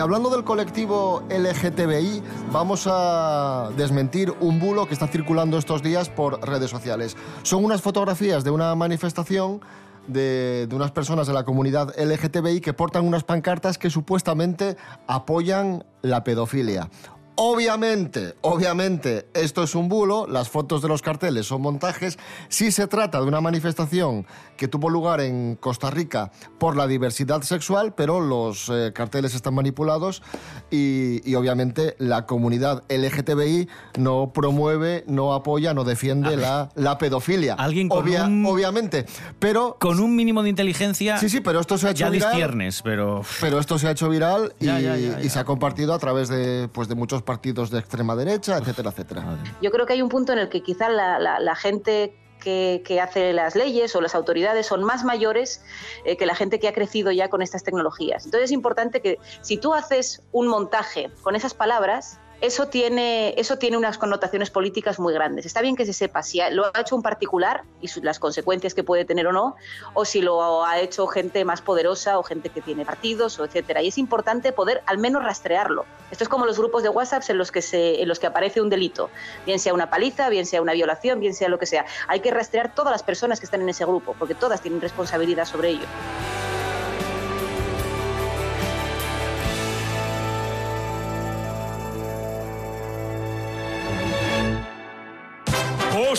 Hablando 0.00 0.30
del 0.30 0.44
colectivo 0.44 1.22
LGTBI, 1.28 2.22
vamos 2.50 2.86
a 2.90 3.70
desmentir 3.76 4.32
un 4.40 4.58
bulo 4.58 4.86
que 4.86 4.94
está 4.94 5.06
circulando 5.06 5.58
estos 5.58 5.82
días 5.82 6.08
por 6.08 6.46
redes 6.46 6.70
sociales. 6.70 7.16
Son 7.42 7.64
unas 7.64 7.82
fotografías 7.82 8.42
de 8.42 8.50
una 8.50 8.74
manifestación 8.74 9.60
de, 10.06 10.66
de 10.66 10.74
unas 10.74 10.90
personas 10.90 11.26
de 11.26 11.34
la 11.34 11.44
comunidad 11.44 11.94
LGTBI 11.98 12.60
que 12.60 12.72
portan 12.72 13.06
unas 13.06 13.24
pancartas 13.24 13.78
que 13.78 13.90
supuestamente 13.90 14.76
apoyan 15.06 15.84
la 16.02 16.24
pedofilia. 16.24 16.88
Obviamente, 17.36 18.34
obviamente, 18.42 19.26
esto 19.32 19.62
es 19.62 19.74
un 19.74 19.88
bulo, 19.88 20.26
las 20.26 20.50
fotos 20.50 20.82
de 20.82 20.88
los 20.88 21.00
carteles 21.00 21.46
son 21.46 21.62
montajes. 21.62 22.18
Sí 22.48 22.70
se 22.70 22.86
trata 22.86 23.18
de 23.20 23.24
una 23.26 23.40
manifestación 23.40 24.26
que 24.58 24.68
tuvo 24.68 24.90
lugar 24.90 25.22
en 25.22 25.56
Costa 25.56 25.90
Rica 25.90 26.30
por 26.58 26.76
la 26.76 26.86
diversidad 26.86 27.40
sexual, 27.40 27.94
pero 27.94 28.20
los 28.20 28.68
eh, 28.68 28.92
carteles 28.94 29.34
están 29.34 29.54
manipulados 29.54 30.22
y, 30.70 31.26
y 31.28 31.34
obviamente 31.34 31.96
la 31.98 32.26
comunidad 32.26 32.82
LGTBI 32.90 33.68
no 33.98 34.32
promueve, 34.34 35.04
no 35.06 35.32
apoya, 35.32 35.72
no 35.72 35.84
defiende 35.84 36.36
la, 36.36 36.68
la 36.74 36.98
pedofilia. 36.98 37.54
Alguien 37.54 37.88
con 37.88 38.04
Obvia- 38.06 38.26
un- 38.26 38.44
Obviamente, 38.44 39.06
pero... 39.38 39.78
Con 39.80 39.98
un 39.98 40.14
mínimo 40.14 40.42
de 40.42 40.50
inteligencia 40.50 41.16
Sí, 41.16 41.30
sí, 41.30 41.40
pero 41.40 41.58
esto 41.60 41.78
se 41.78 41.88
ha 41.88 41.90
hecho 41.92 42.00
ya 42.04 42.10
viral. 42.10 42.30
disciernes, 42.32 42.82
pero... 42.82 43.22
Pero 43.40 43.58
esto 43.58 43.78
se 43.78 43.88
ha 43.88 43.92
hecho 43.92 44.10
viral 44.10 44.52
y, 44.60 44.66
Ya, 44.66 44.78
ya, 44.78 44.96
ya, 44.98 45.20
y 45.20 45.24
ya. 45.24 45.30
se 45.30 45.38
ha 45.38 45.44
compartido 45.44 45.94
a 45.94 45.98
través 45.98 46.28
de, 46.28 46.68
pues, 46.70 46.86
de 46.88 46.94
muchos 46.94 47.19
partidos 47.22 47.70
de 47.70 47.78
extrema 47.78 48.14
derecha, 48.16 48.58
etcétera, 48.58 48.90
etcétera. 48.90 49.38
Yo 49.62 49.70
creo 49.70 49.86
que 49.86 49.92
hay 49.94 50.02
un 50.02 50.08
punto 50.08 50.32
en 50.32 50.38
el 50.38 50.48
que 50.48 50.62
quizá 50.62 50.88
la, 50.88 51.18
la- 51.18 51.38
la 51.40 51.54
gente 51.54 52.16
que, 52.40 52.82
que 52.86 53.00
hace 53.02 53.32
las 53.34 53.54
leyes 53.54 53.94
o 53.94 54.00
las 54.00 54.14
autoridades 54.14 54.64
son 54.66 54.82
más 54.82 55.04
mayores 55.04 55.62
eh, 56.06 56.16
que 56.16 56.24
la 56.24 56.34
gente 56.34 56.58
que 56.58 56.68
ha 56.68 56.72
crecido 56.72 57.10
ya 57.12 57.28
con 57.28 57.42
estas 57.42 57.62
tecnologías. 57.64 58.24
Entonces 58.24 58.46
es 58.46 58.52
importante 58.52 59.02
que 59.02 59.18
si 59.42 59.58
tú 59.58 59.74
haces 59.74 60.22
un 60.32 60.48
montaje 60.48 61.10
con 61.22 61.36
esas 61.36 61.52
palabras, 61.52 62.18
eso 62.40 62.68
tiene, 62.68 63.34
eso 63.38 63.58
tiene 63.58 63.76
unas 63.76 63.98
connotaciones 63.98 64.50
políticas 64.50 64.98
muy 64.98 65.12
grandes. 65.12 65.46
Está 65.46 65.60
bien 65.60 65.76
que 65.76 65.84
se 65.84 65.92
sepa 65.92 66.22
si 66.22 66.40
lo 66.52 66.66
ha 66.74 66.80
hecho 66.80 66.96
un 66.96 67.02
particular 67.02 67.64
y 67.80 67.88
las 68.00 68.18
consecuencias 68.18 68.74
que 68.74 68.82
puede 68.82 69.04
tener 69.04 69.26
o 69.26 69.32
no, 69.32 69.56
o 69.94 70.04
si 70.04 70.22
lo 70.22 70.64
ha 70.64 70.78
hecho 70.80 71.06
gente 71.06 71.44
más 71.44 71.60
poderosa 71.60 72.18
o 72.18 72.22
gente 72.22 72.48
que 72.48 72.60
tiene 72.60 72.84
partidos, 72.84 73.38
o 73.38 73.44
etcétera. 73.44 73.82
Y 73.82 73.88
es 73.88 73.98
importante 73.98 74.52
poder 74.52 74.82
al 74.86 74.98
menos 74.98 75.22
rastrearlo. 75.22 75.84
Esto 76.10 76.24
es 76.24 76.28
como 76.28 76.46
los 76.46 76.58
grupos 76.58 76.82
de 76.82 76.88
WhatsApp 76.88 77.22
en 77.28 77.38
los 77.38 77.52
que 77.52 77.62
se, 77.62 78.02
en 78.02 78.08
los 78.08 78.18
que 78.18 78.26
aparece 78.26 78.60
un 78.60 78.70
delito, 78.70 79.10
bien 79.44 79.58
sea 79.58 79.74
una 79.74 79.90
paliza, 79.90 80.28
bien 80.28 80.46
sea 80.46 80.62
una 80.62 80.72
violación, 80.72 81.20
bien 81.20 81.34
sea 81.34 81.48
lo 81.48 81.58
que 81.58 81.66
sea. 81.66 81.84
Hay 82.08 82.20
que 82.20 82.30
rastrear 82.30 82.74
todas 82.74 82.90
las 82.90 83.02
personas 83.02 83.38
que 83.38 83.46
están 83.46 83.60
en 83.60 83.68
ese 83.68 83.84
grupo, 83.84 84.16
porque 84.18 84.34
todas 84.34 84.62
tienen 84.62 84.80
responsabilidad 84.80 85.44
sobre 85.44 85.70
ello. 85.70 85.86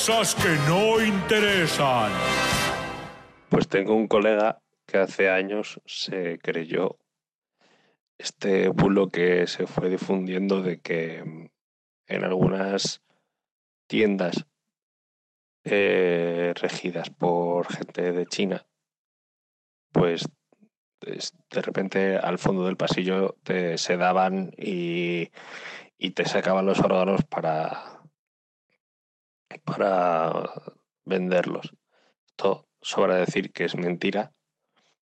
Cosas 0.02 0.34
que 0.34 0.50
no 0.68 1.00
interesan. 1.00 2.12
Pues 3.50 3.68
tengo 3.68 3.94
un 3.94 4.08
colega 4.08 4.60
que 4.88 4.98
hace 4.98 5.30
años 5.30 5.80
se 5.86 6.40
creyó 6.40 6.98
este 8.18 8.70
bulo 8.70 9.10
que 9.10 9.46
se 9.46 9.68
fue 9.68 9.90
difundiendo 9.92 10.64
de 10.64 10.80
que 10.80 11.24
mm, 11.24 11.46
en 12.08 12.24
algunas 12.24 13.04
tiendas 13.88 14.48
eh, 15.66 16.54
regidas 16.60 17.12
por 17.12 17.72
gente 17.72 18.12
de 18.12 18.26
China, 18.26 18.66
pues 19.92 20.28
es- 21.02 21.34
de 21.52 21.62
repente 21.62 22.18
al 22.18 22.40
fondo 22.40 22.66
del 22.66 22.76
pasillo 22.76 23.36
te 23.44 23.78
sedaban 23.78 24.52
y, 24.58 25.30
y 26.00 26.10
te 26.12 26.26
sacaban 26.26 26.66
los 26.66 26.80
órganos 26.80 27.24
para, 27.24 28.01
para 29.60 30.52
venderlos. 31.06 31.74
Esto 32.28 32.68
sobra 32.82 33.16
decir 33.16 33.52
que 33.52 33.66
es 33.66 33.76
mentira, 33.76 34.34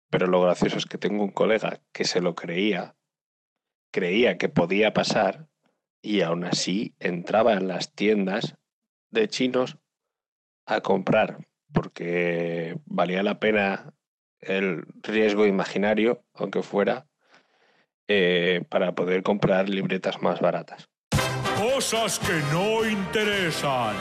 pero 0.10 0.28
lo 0.28 0.42
gracioso 0.42 0.78
es 0.78 0.86
que 0.86 0.98
tengo 0.98 1.24
un 1.24 1.32
colega 1.32 1.82
que 1.92 2.06
se 2.06 2.22
lo 2.22 2.36
creía, 2.36 2.96
creía 3.92 4.38
que 4.38 4.50
podía 4.50 4.94
pasar 4.94 5.48
y 6.02 6.22
aún 6.22 6.44
así 6.44 6.96
entraba 7.00 7.54
en 7.54 7.68
las 7.68 7.94
tiendas 7.94 8.56
de 9.10 9.28
chinos 9.28 9.78
a 10.66 10.82
comprar 10.82 11.48
porque 11.72 12.78
valía 12.86 13.24
la 13.24 13.40
pena 13.40 13.94
el 14.40 14.86
riesgo 15.02 15.46
imaginario, 15.46 16.24
aunque 16.34 16.62
fuera, 16.62 17.08
eh, 18.08 18.63
para 18.70 18.94
poder 18.94 19.24
comprar 19.24 19.70
libretas 19.70 20.22
más 20.22 20.40
baratas. 20.42 20.90
Cosas 21.63 22.20
que 22.20 22.41
no 22.51 22.84
interesan. 22.86 23.96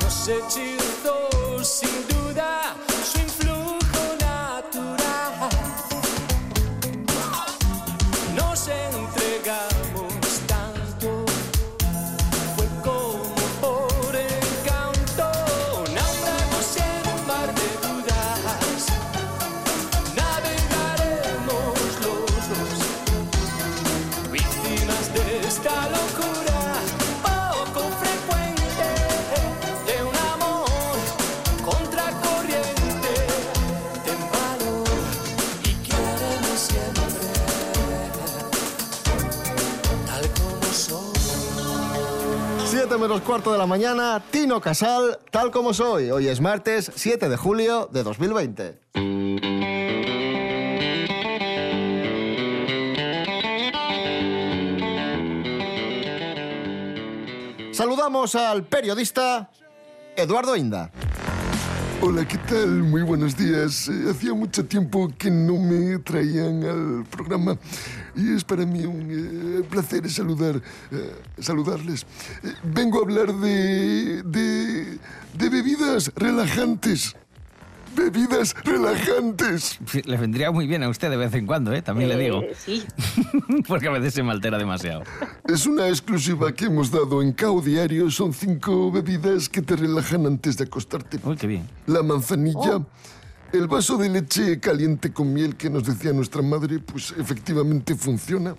Nos 0.00 0.28
menos 43.08 43.20
cuarto 43.20 43.52
de 43.52 43.58
la 43.58 43.66
mañana, 43.66 44.22
Tino 44.30 44.62
Casal, 44.62 45.18
tal 45.30 45.50
como 45.50 45.74
soy. 45.74 46.10
Hoy 46.10 46.26
es 46.28 46.40
martes 46.40 46.90
7 46.94 47.28
de 47.28 47.36
julio 47.36 47.86
de 47.92 48.02
2020. 48.02 48.80
Saludamos 57.72 58.34
al 58.36 58.64
periodista 58.64 59.50
Eduardo 60.16 60.56
Inda. 60.56 60.90
Hola, 62.06 62.28
¿qué 62.28 62.36
tal? 62.36 62.82
Muy 62.82 63.00
buenos 63.00 63.34
días. 63.34 63.88
Eh, 63.88 64.10
hacía 64.10 64.34
mucho 64.34 64.66
tiempo 64.66 65.10
que 65.16 65.30
no 65.30 65.56
me 65.58 65.98
traían 66.00 66.62
al 66.62 67.04
programa 67.06 67.56
y 68.14 68.34
es 68.34 68.44
para 68.44 68.66
mí 68.66 68.84
un 68.84 69.08
eh, 69.10 69.62
placer 69.70 70.10
saludar, 70.10 70.60
eh, 70.90 71.14
saludarles. 71.38 72.02
Eh, 72.42 72.52
vengo 72.62 72.98
a 72.98 73.04
hablar 73.04 73.32
de, 73.32 74.22
de, 74.22 74.98
de 75.32 75.48
bebidas 75.48 76.12
relajantes. 76.14 77.16
Bebidas 77.94 78.54
relajantes. 78.64 79.78
Sí, 79.86 80.02
Le 80.04 80.16
vendría 80.16 80.50
muy 80.50 80.66
bien 80.66 80.82
a 80.82 80.88
usted 80.88 81.10
de 81.10 81.16
vez 81.16 81.32
en 81.34 81.46
cuando, 81.46 81.72
¿eh? 81.72 81.82
También 81.82 82.08
le 82.08 82.16
digo. 82.16 82.42
Eh, 82.42 82.54
sí. 82.56 82.84
Porque 83.68 83.88
a 83.88 83.90
veces 83.90 84.14
se 84.14 84.22
me 84.22 84.32
altera 84.32 84.58
demasiado. 84.58 85.02
Es 85.46 85.66
una 85.66 85.88
exclusiva 85.88 86.52
que 86.52 86.66
hemos 86.66 86.90
dado 86.90 87.22
en 87.22 87.32
Cao 87.32 87.60
Diario. 87.60 88.10
Son 88.10 88.32
cinco 88.32 88.90
bebidas 88.90 89.48
que 89.48 89.62
te 89.62 89.76
relajan 89.76 90.26
antes 90.26 90.56
de 90.56 90.64
acostarte. 90.64 91.18
Uy, 91.22 91.36
qué 91.36 91.46
bien. 91.46 91.68
La 91.86 92.02
manzanilla, 92.02 92.84
el 93.52 93.68
vaso 93.68 93.96
de 93.96 94.08
leche 94.08 94.58
caliente 94.58 95.12
con 95.12 95.32
miel 95.32 95.56
que 95.56 95.70
nos 95.70 95.84
decía 95.84 96.12
nuestra 96.12 96.42
madre, 96.42 96.80
pues 96.80 97.14
efectivamente 97.18 97.94
funciona. 97.94 98.54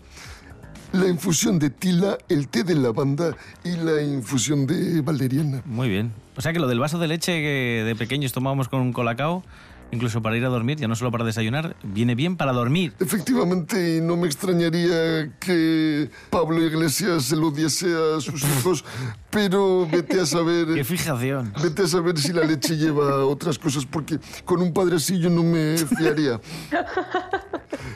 La 0.94 1.08
infusión 1.08 1.60
de 1.60 1.70
tila, 1.70 2.18
el 2.30 2.48
té 2.48 2.64
de 2.64 2.76
lavanda 2.76 3.36
y 3.64 3.72
la 3.76 4.02
infusión 4.02 4.66
de 4.66 5.02
valeriana. 5.02 5.62
Muy 5.66 5.90
bien. 5.90 6.14
O 6.38 6.42
sea 6.42 6.54
que 6.54 6.60
lo 6.60 6.68
del 6.68 6.80
vaso 6.80 7.00
de 7.00 7.08
leche 7.08 7.32
que 7.42 7.84
de 7.86 7.96
pequeños 7.96 8.32
tomábamos 8.32 8.70
con 8.70 8.82
un 8.82 8.94
colacao, 8.94 9.44
incluso 9.92 10.22
para 10.22 10.38
ir 10.38 10.46
a 10.46 10.50
dormir, 10.50 10.78
ya 10.78 10.88
no 10.88 10.96
solo 10.96 11.12
para 11.12 11.24
desayunar, 11.24 11.76
viene 11.84 12.16
bien 12.16 12.38
para 12.38 12.52
dormir. 12.54 12.94
Efectivamente, 13.00 13.98
y 13.98 14.02
no 14.02 14.18
me 14.18 14.28
extrañaría 14.28 15.32
que 15.40 16.10
Pablo 16.30 16.62
Iglesias 16.64 17.26
se 17.26 17.36
lo 17.36 17.52
diese 17.52 17.88
a 17.88 18.20
sus 18.22 18.44
hijos, 18.60 18.84
pero 19.30 19.88
vete 19.90 20.18
a 20.18 20.20
Qué 20.22 20.26
saber... 20.26 20.86
fijación. 20.86 21.54
Vete 21.62 21.84
a 21.84 21.88
saber 21.88 22.18
si 22.18 22.34
la 22.34 22.44
leche 22.44 22.76
lleva 22.78 23.26
otras 23.26 23.58
cosas, 23.58 23.86
porque 23.86 24.20
con 24.44 24.62
un 24.62 24.74
padre 24.74 24.98
así 24.98 25.20
yo 25.20 25.30
no 25.30 25.44
me 25.44 25.78
fiaría. 25.78 26.40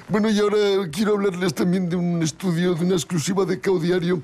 Bueno, 0.09 0.29
y 0.29 0.39
ahora 0.39 0.57
quiero 0.91 1.13
hablarles 1.13 1.53
también 1.53 1.87
de 1.87 1.95
un 1.95 2.21
estudio, 2.23 2.73
de 2.73 2.83
una 2.83 2.95
exclusiva 2.95 3.45
de 3.45 3.59
Caudiario. 3.59 4.21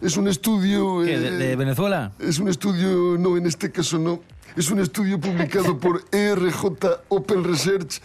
Es 0.00 0.16
un 0.16 0.28
estudio... 0.28 1.02
¿Qué, 1.04 1.18
de, 1.18 1.28
eh, 1.28 1.30
de 1.32 1.56
Venezuela? 1.56 2.12
Es 2.18 2.38
un 2.38 2.48
estudio, 2.48 3.16
no, 3.18 3.36
en 3.36 3.46
este 3.46 3.70
caso 3.70 3.98
no. 3.98 4.20
Es 4.54 4.70
un 4.70 4.80
estudio 4.80 5.18
publicado 5.20 5.78
por 5.78 6.04
ERJ 6.12 6.64
Open 7.08 7.44
Research 7.44 8.00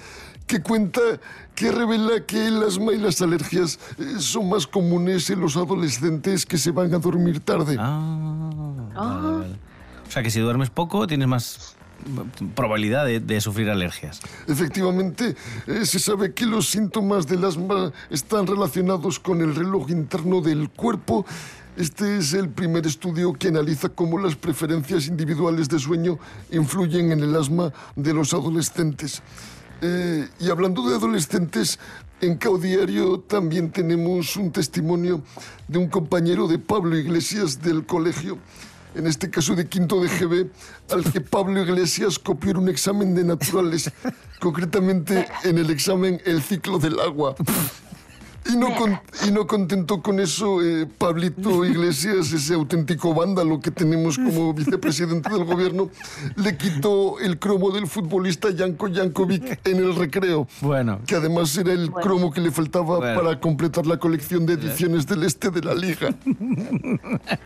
que 0.47 0.62
cuenta, 0.62 1.01
que 1.56 1.71
revela 1.71 2.25
que 2.25 2.47
el 2.47 2.62
asma 2.63 2.91
y 2.93 2.97
las 2.97 3.21
alergias 3.21 3.80
eh, 3.97 4.19
son 4.19 4.49
más 4.49 4.67
comunes 4.67 5.30
en 5.30 5.39
los 5.39 5.56
adolescentes 5.56 6.45
que 6.45 6.58
se 6.58 6.71
van 6.71 6.93
a 6.93 6.99
dormir 6.99 7.39
tarde. 7.39 7.77
Ah, 7.80 8.91
vale, 8.93 9.38
vale. 9.38 9.56
O 10.06 10.12
sea 10.12 10.21
que 10.23 10.30
si 10.30 10.41
duermes 10.41 10.69
poco 10.69 11.08
tienes 11.08 11.27
más 11.30 11.77
probabilidad 12.56 13.06
de, 13.06 13.19
de 13.19 13.41
sufrir 13.41 13.69
alergias. 13.69 14.19
Efectivamente, 14.47 15.36
eh, 15.67 15.86
se 15.86 15.99
sabe 15.99 16.34
que 16.34 16.45
los 16.45 16.69
síntomas 16.69 17.27
del 17.27 17.45
asma 17.45 17.91
están 18.10 18.47
relacionados 18.47 19.19
con 19.19 19.41
el 19.41 19.56
reloj 19.56 19.89
interno 19.89 20.41
del 20.41 20.69
cuerpo. 20.69 21.25
Este 21.77 22.17
es 22.17 22.34
el 22.34 22.49
primer 22.49 22.86
estudio 22.86 23.31
que 23.31 23.47
analiza 23.47 23.88
cómo 23.88 24.17
las 24.19 24.36
preferencias 24.36 25.07
individuales 25.07 25.69
de 25.69 25.79
sueño 25.79 26.19
influyen 26.51 27.13
en 27.13 27.21
el 27.21 27.34
asma 27.34 27.71
de 27.95 28.13
los 28.13 28.34
adolescentes. 28.34 29.21
Eh, 29.81 30.27
y 30.41 30.49
hablando 30.49 30.88
de 30.88 30.97
adolescentes, 30.97 31.79
en 32.19 32.36
Caudiario 32.36 33.21
también 33.21 33.71
tenemos 33.71 34.36
un 34.36 34.51
testimonio 34.51 35.23
de 35.69 35.77
un 35.77 35.88
compañero 35.88 36.45
de 36.45 36.60
Pablo 36.60 36.97
Iglesias 36.97 37.62
del 37.62 37.86
colegio, 37.86 38.38
en 38.93 39.07
este 39.07 39.29
caso 39.29 39.55
de 39.55 39.67
quinto 39.67 40.03
de 40.03 40.10
GB, 40.10 40.49
al 40.91 41.10
que 41.10 41.21
Pablo 41.21 41.62
Iglesias 41.62 42.19
copió 42.19 42.51
en 42.51 42.57
un 42.57 42.69
examen 42.69 43.15
de 43.15 43.23
naturales, 43.23 43.89
concretamente 44.41 45.25
en 45.45 45.57
el 45.57 45.69
examen 45.69 46.21
El 46.25 46.41
ciclo 46.43 46.79
del 46.79 46.99
agua. 46.99 47.34
Y 48.49 48.58
no, 48.58 48.73
con- 48.75 48.99
y 49.27 49.32
no 49.32 49.45
contento 49.45 50.01
con 50.01 50.19
eso, 50.19 50.62
eh, 50.63 50.88
Pablito 50.97 51.63
Iglesias, 51.65 52.32
ese 52.34 52.54
auténtico 52.56 53.13
vándalo 53.13 53.60
que 53.60 53.69
tenemos 53.71 54.17
como 54.17 54.54
vicepresidente 54.56 55.30
del 55.30 55.43
gobierno, 55.45 55.89
le 56.36 56.58
quitó 56.58 57.19
el 57.19 57.38
cromo 57.39 57.69
del 57.71 57.88
futbolista 57.88 58.49
Janko 58.56 58.89
Jankovic 58.91 59.60
en 59.65 59.77
el 59.77 59.95
recreo. 59.95 60.47
Bueno, 60.62 60.99
Que 61.06 61.15
además 61.15 61.56
era 61.56 61.71
el 61.71 61.91
cromo 61.91 62.32
que 62.32 62.41
le 62.41 62.51
faltaba 62.51 62.97
Bueno. 62.97 63.21
para 63.21 63.39
completar 63.39 63.86
la 63.86 63.97
colección 63.97 64.45
de 64.45 64.54
ediciones 64.54 65.06
del 65.06 65.23
este 65.23 65.49
de 65.51 65.62
la 65.62 65.75
liga. 65.75 66.10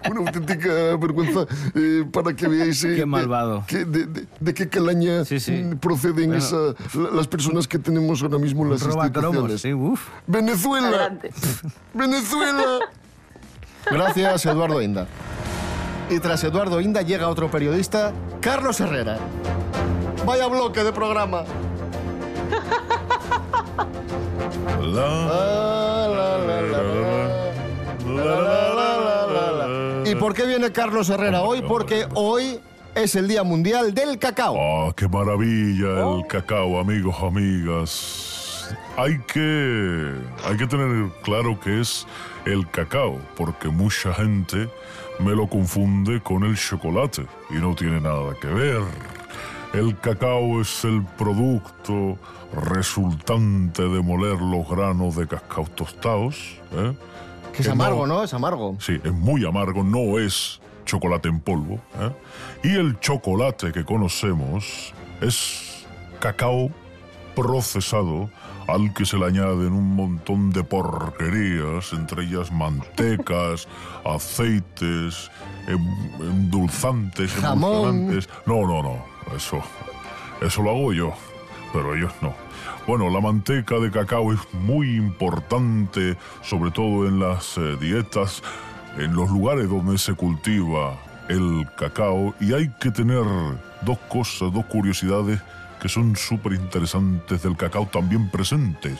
Una 0.10 0.20
auténtica 0.22 0.96
vergüenza 0.98 1.46
eh, 1.76 2.06
para 2.12 2.36
que 2.36 2.48
veáis 2.48 2.84
eh, 2.84 2.96
Qué 2.96 3.06
malvado. 3.06 3.64
que- 3.68 3.86
de, 3.86 4.06
de- 4.06 4.26
de 4.40 4.54
qué 4.54 4.70
calaña 4.70 5.26
Sí, 5.26 5.40
sí. 5.40 5.52
mm, 5.52 5.78
proceden 5.78 6.28
Bueno. 6.30 6.36
esa- 6.38 6.74
la- 6.98 7.12
las 7.12 7.28
personas 7.28 7.68
que 7.68 7.80
tenemos 7.80 8.22
ahora 8.24 8.38
mismo 8.38 8.64
en 8.64 8.72
las 8.72 8.82
roba 8.82 9.12
cromos, 9.12 9.52
instituciones. 9.52 9.62
sí, 9.62 9.74
uf. 9.74 10.02
Venezuela. 10.28 10.85
Adelante. 10.88 11.32
Venezuela. 11.94 12.80
Gracias, 13.90 14.46
Eduardo 14.46 14.82
Inda. 14.82 15.08
Y 16.10 16.20
tras 16.20 16.44
Eduardo 16.44 16.82
Inda 16.82 17.02
llega 17.02 17.28
otro 17.28 17.50
periodista, 17.50 18.14
Carlos 18.42 18.80
Herrera. 18.80 19.18
Vaya 20.26 20.48
bloque 20.48 20.84
de 20.84 20.92
programa. 20.92 21.44
¿Y 30.06 30.16
por 30.16 30.34
qué 30.34 30.46
viene 30.46 30.72
Carlos 30.72 31.10
Herrera 31.10 31.42
hoy? 31.42 31.62
Porque 31.62 32.08
hoy 32.14 32.60
es 32.94 33.16
el 33.16 33.28
Día 33.28 33.44
Mundial 33.44 33.94
del 33.94 34.18
Cacao. 34.18 34.56
¡Ah, 34.58 34.94
qué 34.96 35.08
maravilla 35.08 36.16
el 36.16 36.28
cacao, 36.28 36.80
amigos, 36.80 37.16
amigas! 37.22 38.35
Hay 38.98 39.20
que, 39.20 40.14
hay 40.46 40.58
que 40.58 40.68
tener 40.68 41.12
claro 41.24 41.60
que 41.60 41.82
es 41.82 42.08
el 42.46 42.70
cacao, 42.70 43.20
porque 43.36 43.68
mucha 43.68 44.14
gente 44.14 44.70
me 45.20 45.32
lo 45.32 45.48
confunde 45.48 46.22
con 46.22 46.44
el 46.44 46.56
chocolate 46.58 47.26
y 47.50 47.56
no 47.56 47.76
tiene 47.76 48.00
nada 48.00 48.36
que 48.40 48.48
ver. 48.48 48.82
El 49.74 49.98
cacao 50.00 50.62
es 50.62 50.86
el 50.86 51.04
producto 51.18 52.18
resultante 52.54 53.84
de 53.84 54.02
moler 54.02 54.40
los 54.40 54.68
granos 54.70 55.16
de 55.16 55.28
cacao 55.28 55.66
tostados. 55.66 56.58
¿eh? 56.72 56.96
Que 57.52 57.62
es 57.62 57.68
Que 57.68 57.72
amargo, 57.72 58.08
¿no? 58.08 58.24
Es 58.24 58.34
amargo. 58.34 58.78
Sí, 58.80 59.00
es 59.04 59.12
muy 59.12 59.46
amargo, 59.46 59.84
no 59.84 60.18
es 60.20 60.62
chocolate 60.86 61.28
en 61.28 61.42
polvo. 61.42 61.82
¿eh? 62.00 62.12
Y 62.64 62.76
el 62.76 63.00
chocolate 63.00 63.72
que 63.74 63.84
conocemos 63.84 64.94
es 65.20 65.86
cacao 66.20 66.70
procesado 67.36 68.30
al 68.68 68.94
que 68.94 69.06
se 69.06 69.18
le 69.18 69.26
añaden 69.26 69.74
un 69.74 69.96
montón 69.96 70.52
de 70.52 70.64
porquerías, 70.64 71.94
entre 71.94 72.24
ellas 72.24 72.52
mantecas, 72.52 73.68
aceites, 74.06 75.30
em- 75.68 76.22
endulzantes, 76.22 77.36
emulsionantes. 77.38 78.30
No, 78.46 78.68
no, 78.68 78.82
no, 78.82 79.06
eso, 79.36 79.62
eso 80.42 80.62
lo 80.62 80.72
hago 80.72 80.94
yo, 80.94 81.14
pero 81.74 81.96
ellos 81.96 82.12
no. 82.22 82.34
Bueno, 82.88 83.10
la 83.10 83.20
manteca 83.20 83.80
de 83.80 83.90
cacao 83.90 84.32
es 84.32 84.40
muy 84.54 84.96
importante, 84.96 86.18
sobre 86.42 86.72
todo 86.72 87.08
en 87.08 87.20
las 87.20 87.58
eh, 87.58 87.78
dietas, 87.80 88.44
en 88.98 89.16
los 89.16 89.30
lugares 89.30 89.68
donde 89.70 89.98
se 89.98 90.14
cultiva 90.14 90.96
el 91.28 91.68
cacao, 91.76 92.36
y 92.40 92.54
hay 92.54 92.70
que 92.80 92.92
tener 92.92 93.24
dos 93.82 93.98
cosas, 94.08 94.54
dos 94.54 94.66
curiosidades 94.66 95.42
que 95.82 95.90
son 95.90 96.16
súper 96.16 96.54
interesantes 96.54 97.44
del 97.44 97.58
cacao 97.58 97.86
también 97.88 98.30
presentes. 98.30 98.98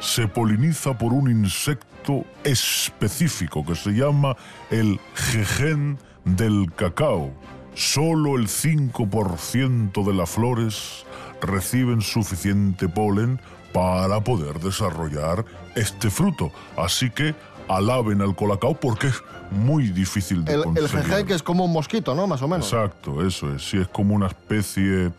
Se 0.00 0.28
poliniza 0.28 0.96
por 0.96 1.12
un 1.12 1.30
insecto 1.30 2.24
específico 2.44 3.64
que 3.64 3.74
se 3.74 3.90
llama 3.90 4.36
el 4.70 5.00
jejen 5.14 5.98
del 6.24 6.72
cacao. 6.74 7.32
Solo 7.74 8.36
el 8.36 8.48
5% 8.48 10.04
de 10.04 10.14
las 10.14 10.30
flores 10.30 11.04
reciben 11.40 12.00
suficiente 12.00 12.88
polen 12.88 13.40
para 13.72 14.20
poder 14.22 14.58
desarrollar 14.60 15.44
este 15.76 16.10
fruto. 16.10 16.50
Así 16.76 17.10
que 17.10 17.34
alaben 17.68 18.22
al 18.22 18.34
colacao 18.34 18.74
porque 18.74 19.08
es 19.08 19.22
muy 19.50 19.88
difícil 19.88 20.44
de 20.44 20.54
El, 20.54 20.58
el 20.60 20.64
conseguir. 20.64 21.04
jeje 21.04 21.24
que 21.26 21.34
es 21.34 21.42
como 21.42 21.64
un 21.66 21.72
mosquito, 21.72 22.14
¿no? 22.14 22.26
Más 22.26 22.42
o 22.42 22.48
menos. 22.48 22.72
Exacto, 22.72 23.24
eso 23.26 23.54
es. 23.54 23.62
Sí, 23.68 23.76
es 23.78 23.88
como 23.88 24.14
una 24.14 24.26
especie 24.26 25.10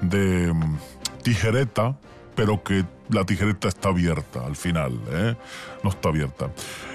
de 0.00 0.52
mm, 0.52 0.78
tijereta, 1.22 1.96
pero 2.34 2.62
que 2.62 2.84
la 3.10 3.24
tijereta 3.24 3.68
está 3.68 3.88
abierta 3.88 4.46
al 4.46 4.56
final, 4.56 4.98
¿eh? 5.10 5.36
No 5.82 5.90
está 5.90 6.08
abierta. 6.10 6.50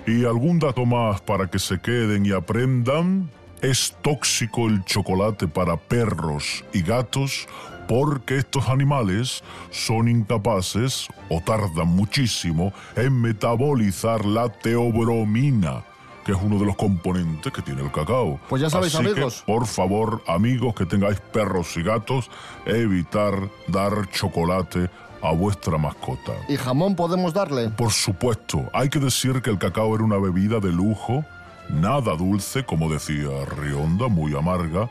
Y 0.07 0.25
algún 0.25 0.59
dato 0.59 0.85
más 0.85 1.21
para 1.21 1.47
que 1.47 1.59
se 1.59 1.79
queden 1.79 2.25
y 2.25 2.31
aprendan. 2.31 3.29
es 3.61 3.95
tóxico 4.01 4.67
el 4.67 4.83
chocolate 4.85 5.47
para 5.47 5.77
perros 5.77 6.63
y 6.73 6.81
gatos 6.81 7.47
porque 7.87 8.37
estos 8.37 8.67
animales 8.69 9.43
son 9.71 10.07
incapaces 10.07 11.07
o 11.29 11.41
tardan 11.41 11.87
muchísimo 11.87 12.73
en 12.95 13.21
metabolizar 13.21 14.25
la 14.25 14.49
teobromina, 14.49 15.83
que 16.25 16.31
es 16.31 16.37
uno 16.41 16.57
de 16.57 16.65
los 16.65 16.75
componentes 16.75 17.53
que 17.53 17.61
tiene 17.61 17.83
el 17.83 17.91
cacao. 17.91 18.39
Pues 18.49 18.61
ya 18.61 18.69
sabéis, 18.69 18.95
Así 18.95 19.03
que, 19.03 19.11
amigos. 19.11 19.43
por 19.45 19.67
favor, 19.67 20.23
amigos 20.27 20.73
que 20.73 20.85
tengáis 20.85 21.19
perros 21.19 21.77
y 21.77 21.83
gatos, 21.83 22.31
evitar 22.65 23.33
dar 23.67 24.09
chocolate 24.09 24.89
a 25.21 25.31
vuestra 25.31 25.77
mascota. 25.77 26.33
¿Y 26.49 26.57
jamón 26.57 26.95
podemos 26.95 27.33
darle? 27.33 27.69
Por 27.69 27.91
supuesto, 27.91 28.63
hay 28.73 28.89
que 28.89 28.99
decir 28.99 29.41
que 29.43 29.51
el 29.51 29.59
cacao 29.59 29.93
era 29.93 30.03
una 30.03 30.17
bebida 30.17 30.59
de 30.59 30.71
lujo, 30.71 31.23
nada 31.69 32.15
dulce, 32.15 32.65
como 32.65 32.89
decía 32.89 33.45
Rionda, 33.57 34.07
muy 34.07 34.35
amarga, 34.35 34.89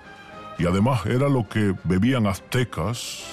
y 0.56 0.66
además 0.66 1.04
era 1.04 1.28
lo 1.28 1.48
que 1.48 1.74
bebían 1.82 2.28
aztecas 2.28 3.24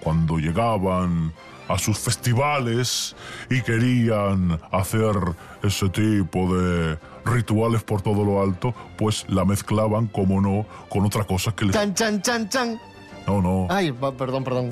cuando 0.00 0.36
llegaban 0.36 1.32
a 1.72 1.78
sus 1.78 1.98
festivales 1.98 3.16
y 3.50 3.62
querían 3.62 4.60
hacer 4.70 5.14
ese 5.62 5.88
tipo 5.88 6.54
de 6.54 6.98
rituales 7.24 7.82
por 7.82 8.02
todo 8.02 8.24
lo 8.24 8.42
alto, 8.42 8.74
pues 8.98 9.24
la 9.28 9.44
mezclaban, 9.44 10.06
como 10.08 10.40
no, 10.40 10.66
con 10.88 11.04
otra 11.06 11.24
cosa 11.24 11.52
que 11.52 11.64
les... 11.64 11.74
Chan, 11.74 11.94
chan, 11.94 12.20
chan, 12.22 12.48
chan. 12.48 12.80
No, 13.26 13.40
no. 13.40 13.66
Ay, 13.70 13.90
va- 13.90 14.12
perdón, 14.16 14.44
perdón. 14.44 14.70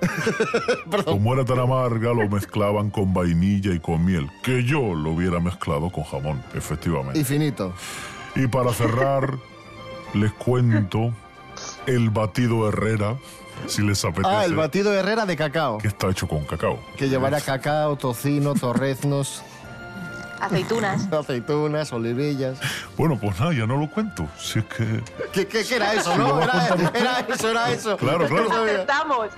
Como 1.04 1.34
era 1.34 1.44
tan 1.44 1.58
amarga, 1.58 2.14
lo 2.14 2.26
mezclaban 2.28 2.88
con 2.90 3.12
vainilla 3.12 3.74
y 3.74 3.80
con 3.80 4.02
miel. 4.02 4.30
Que 4.42 4.64
yo 4.64 4.94
lo 4.94 5.10
hubiera 5.10 5.40
mezclado 5.40 5.90
con 5.90 6.04
jamón, 6.04 6.42
efectivamente. 6.54 7.18
Y 7.18 7.24
finito. 7.24 7.74
Y 8.34 8.46
para 8.46 8.72
cerrar, 8.72 9.36
les 10.14 10.32
cuento 10.32 11.12
el 11.86 12.08
batido 12.08 12.66
Herrera, 12.66 13.18
si 13.66 13.82
les 13.82 14.04
apetece. 14.04 14.28
Ah, 14.28 14.44
el 14.44 14.54
batido 14.54 14.92
Herrera 14.92 15.26
de 15.26 15.36
cacao. 15.36 15.78
Que 15.78 15.88
está 15.88 16.08
hecho 16.10 16.26
con 16.28 16.44
cacao. 16.44 16.78
Que 16.96 17.08
llevará 17.08 17.40
cacao, 17.40 17.96
tocino, 17.96 18.54
torreznos, 18.54 19.42
Aceitunas. 20.40 21.06
aceitunas, 21.12 21.92
olivillas. 21.92 22.58
Bueno, 22.96 23.18
pues 23.20 23.38
nada, 23.38 23.52
ya 23.52 23.66
no 23.66 23.76
lo 23.76 23.90
cuento. 23.90 24.26
Si 24.38 24.58
es 24.60 24.64
que. 24.64 25.02
¿Qué, 25.32 25.46
qué- 25.46 25.64
qué 25.64 25.76
era 25.76 25.92
eso, 25.94 26.16
no? 26.16 26.40
Era, 26.42 27.26
eso, 27.28 27.50
era 27.50 27.70
eso. 27.70 27.96
Claro, 27.98 28.26
claro. 28.26 28.48
sabía. 28.48 28.80
Estamos. 28.80 29.28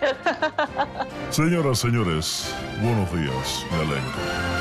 Señoras, 1.30 1.78
señores, 1.80 2.54
buenos 2.80 3.12
días, 3.12 3.66
me 3.72 3.76
alegro. 3.78 4.51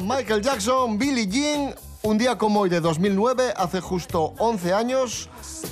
Michael 0.00 0.42
Jackson, 0.42 0.98
Billie 0.98 1.26
Jean. 1.26 1.74
Un 2.02 2.18
día 2.18 2.38
como 2.38 2.60
hoy 2.60 2.68
de 2.68 2.80
2009, 2.80 3.54
hace 3.56 3.80
justo 3.80 4.34
11 4.38 4.72
años, 4.72 5.28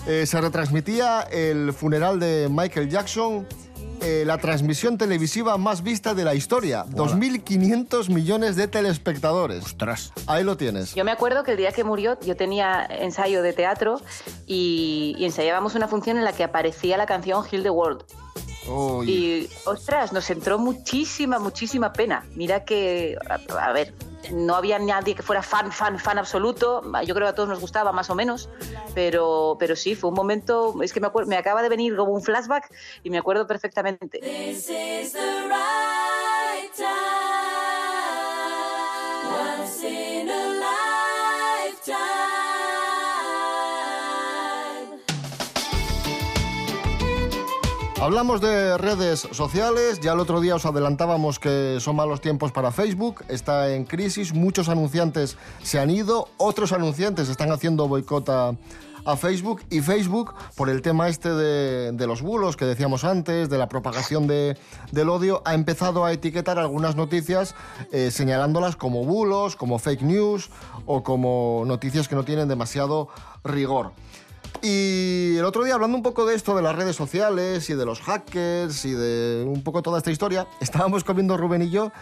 eh, 0.06 0.26
se 0.26 0.40
retransmitía 0.40 1.22
el 1.30 1.72
funeral 1.72 2.18
de 2.18 2.48
Michael 2.50 2.88
Jackson, 2.88 3.46
eh, 4.00 4.24
la 4.26 4.38
transmisión 4.38 4.98
televisiva 4.98 5.56
más 5.58 5.82
vista 5.82 6.12
de 6.14 6.24
la 6.24 6.34
historia. 6.34 6.86
2.500 6.86 8.08
millones 8.08 8.56
de 8.56 8.66
telespectadores. 8.66 9.64
Ostras. 9.64 10.12
Ahí 10.26 10.42
lo 10.42 10.56
tienes. 10.56 10.94
Yo 10.94 11.04
me 11.04 11.12
acuerdo 11.12 11.44
que 11.44 11.52
el 11.52 11.56
día 11.56 11.72
que 11.72 11.84
murió 11.84 12.18
yo 12.20 12.36
tenía 12.36 12.84
ensayo 12.84 13.42
de 13.42 13.52
teatro 13.52 14.00
y, 14.46 15.14
y 15.18 15.24
ensayábamos 15.24 15.74
una 15.74 15.86
función 15.86 16.16
en 16.18 16.24
la 16.24 16.32
que 16.32 16.44
aparecía 16.44 16.96
la 16.96 17.06
canción 17.06 17.44
Heal 17.44 17.62
the 17.62 17.70
World. 17.70 18.04
Uy. 18.68 19.10
Y, 19.10 19.50
ostras, 19.66 20.12
nos 20.12 20.28
entró 20.30 20.58
muchísima, 20.58 21.38
muchísima 21.38 21.92
pena. 21.92 22.24
Mira 22.34 22.64
que, 22.64 23.16
a, 23.28 23.68
a 23.68 23.72
ver, 23.72 23.92
no 24.32 24.54
había 24.54 24.78
nadie 24.78 25.14
que 25.14 25.22
fuera 25.22 25.42
fan, 25.42 25.70
fan, 25.70 25.98
fan 25.98 26.18
absoluto. 26.18 26.82
Yo 27.04 27.14
creo 27.14 27.26
que 27.26 27.30
a 27.30 27.34
todos 27.34 27.48
nos 27.48 27.60
gustaba 27.60 27.92
más 27.92 28.08
o 28.10 28.14
menos, 28.14 28.48
pero, 28.94 29.56
pero 29.58 29.76
sí, 29.76 29.94
fue 29.94 30.08
un 30.10 30.16
momento, 30.16 30.74
es 30.82 30.92
que 30.92 31.00
me, 31.00 31.08
acuer- 31.08 31.26
me 31.26 31.36
acaba 31.36 31.62
de 31.62 31.68
venir 31.68 31.94
como 31.96 32.12
un 32.12 32.22
flashback 32.22 32.70
y 33.02 33.10
me 33.10 33.18
acuerdo 33.18 33.46
perfectamente. 33.46 34.18
This 34.20 34.70
is 34.70 35.12
the 35.12 35.42
right 35.48 36.72
time. 36.74 37.23
Hablamos 48.04 48.42
de 48.42 48.76
redes 48.76 49.20
sociales, 49.32 49.98
ya 49.98 50.12
el 50.12 50.20
otro 50.20 50.42
día 50.42 50.56
os 50.56 50.66
adelantábamos 50.66 51.38
que 51.38 51.78
son 51.80 51.96
malos 51.96 52.20
tiempos 52.20 52.52
para 52.52 52.70
Facebook, 52.70 53.24
está 53.28 53.74
en 53.74 53.86
crisis, 53.86 54.34
muchos 54.34 54.68
anunciantes 54.68 55.38
se 55.62 55.78
han 55.80 55.88
ido, 55.88 56.28
otros 56.36 56.72
anunciantes 56.72 57.30
están 57.30 57.50
haciendo 57.50 57.88
boicot 57.88 58.28
a, 58.28 58.52
Facebook. 59.16 59.62
Y 59.70 59.80
Facebook, 59.80 60.34
por 60.54 60.68
el 60.68 60.82
tema 60.82 61.08
este 61.08 61.30
de, 61.30 61.92
de 61.92 62.06
los 62.06 62.20
bulos 62.20 62.56
que 62.58 62.66
decíamos 62.66 63.04
antes, 63.04 63.48
de 63.48 63.56
la 63.56 63.70
propagación 63.70 64.26
de- 64.26 64.58
del 64.92 65.08
odio, 65.08 65.40
ha 65.46 65.54
empezado 65.54 66.04
a 66.04 66.12
etiquetar 66.12 66.58
algunas 66.58 66.96
noticias 66.96 67.54
eh, 67.90 68.10
señalándolas 68.10 68.76
como 68.76 69.04
bulos, 69.04 69.56
como 69.56 69.78
fake 69.78 70.02
news 70.02 70.50
o 70.84 71.02
como 71.02 71.64
noticias 71.66 72.06
que 72.08 72.14
no 72.16 72.24
tienen 72.24 72.48
demasiado 72.48 73.08
rigor. 73.44 73.92
Y 74.62 75.36
el 75.36 75.44
otro 75.44 75.64
día, 75.64 75.74
hablando 75.74 75.96
un 75.96 76.02
poco 76.02 76.24
de 76.24 76.34
esto, 76.34 76.56
de 76.56 76.62
las 76.62 76.74
redes 76.74 76.96
sociales 76.96 77.68
y 77.68 77.74
de 77.74 77.84
los 77.84 78.00
hackers 78.00 78.84
y 78.84 78.92
de 78.92 79.44
un 79.46 79.62
poco 79.62 79.82
toda 79.82 79.98
esta 79.98 80.10
historia, 80.10 80.46
estábamos 80.60 81.04
comiendo 81.04 81.36
Rubén 81.36 81.62
y 81.62 81.70
yo, 81.70 81.92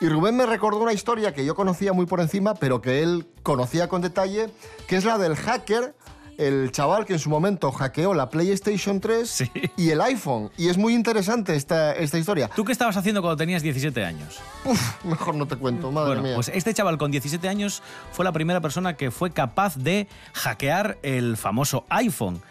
y 0.00 0.08
Rubén 0.08 0.36
me 0.36 0.46
recordó 0.46 0.80
una 0.80 0.92
historia 0.92 1.32
que 1.32 1.44
yo 1.44 1.54
conocía 1.54 1.92
muy 1.92 2.06
por 2.06 2.20
encima, 2.20 2.54
pero 2.54 2.80
que 2.80 3.02
él 3.02 3.26
conocía 3.42 3.88
con 3.88 4.02
detalle, 4.02 4.50
que 4.86 4.96
es 4.96 5.04
la 5.04 5.18
del 5.18 5.36
hacker, 5.36 5.94
el 6.38 6.70
chaval 6.72 7.04
que 7.04 7.14
en 7.14 7.18
su 7.18 7.30
momento 7.30 7.70
hackeó 7.72 8.14
la 8.14 8.28
PlayStation 8.30 9.00
3 9.00 9.44
y 9.76 9.90
el 9.90 10.00
iPhone. 10.00 10.50
Y 10.56 10.68
es 10.68 10.78
muy 10.78 10.94
interesante 10.94 11.54
esta, 11.56 11.92
esta 11.92 12.18
historia. 12.18 12.48
¿Tú 12.54 12.64
qué 12.64 12.72
estabas 12.72 12.96
haciendo 12.96 13.20
cuando 13.22 13.36
tenías 13.36 13.62
17 13.62 14.04
años? 14.04 14.38
Uf, 14.64 15.04
mejor 15.04 15.34
no 15.34 15.46
te 15.46 15.56
cuento, 15.56 15.90
madre 15.90 16.08
bueno, 16.08 16.22
mía. 16.22 16.34
pues 16.34 16.48
este 16.48 16.72
chaval 16.74 16.98
con 16.98 17.10
17 17.10 17.48
años 17.48 17.82
fue 18.12 18.24
la 18.24 18.32
primera 18.32 18.60
persona 18.60 18.96
que 18.96 19.10
fue 19.10 19.30
capaz 19.30 19.76
de 19.76 20.08
hackear 20.32 20.98
el 21.02 21.36
famoso 21.36 21.84
iPhone. 21.88 22.42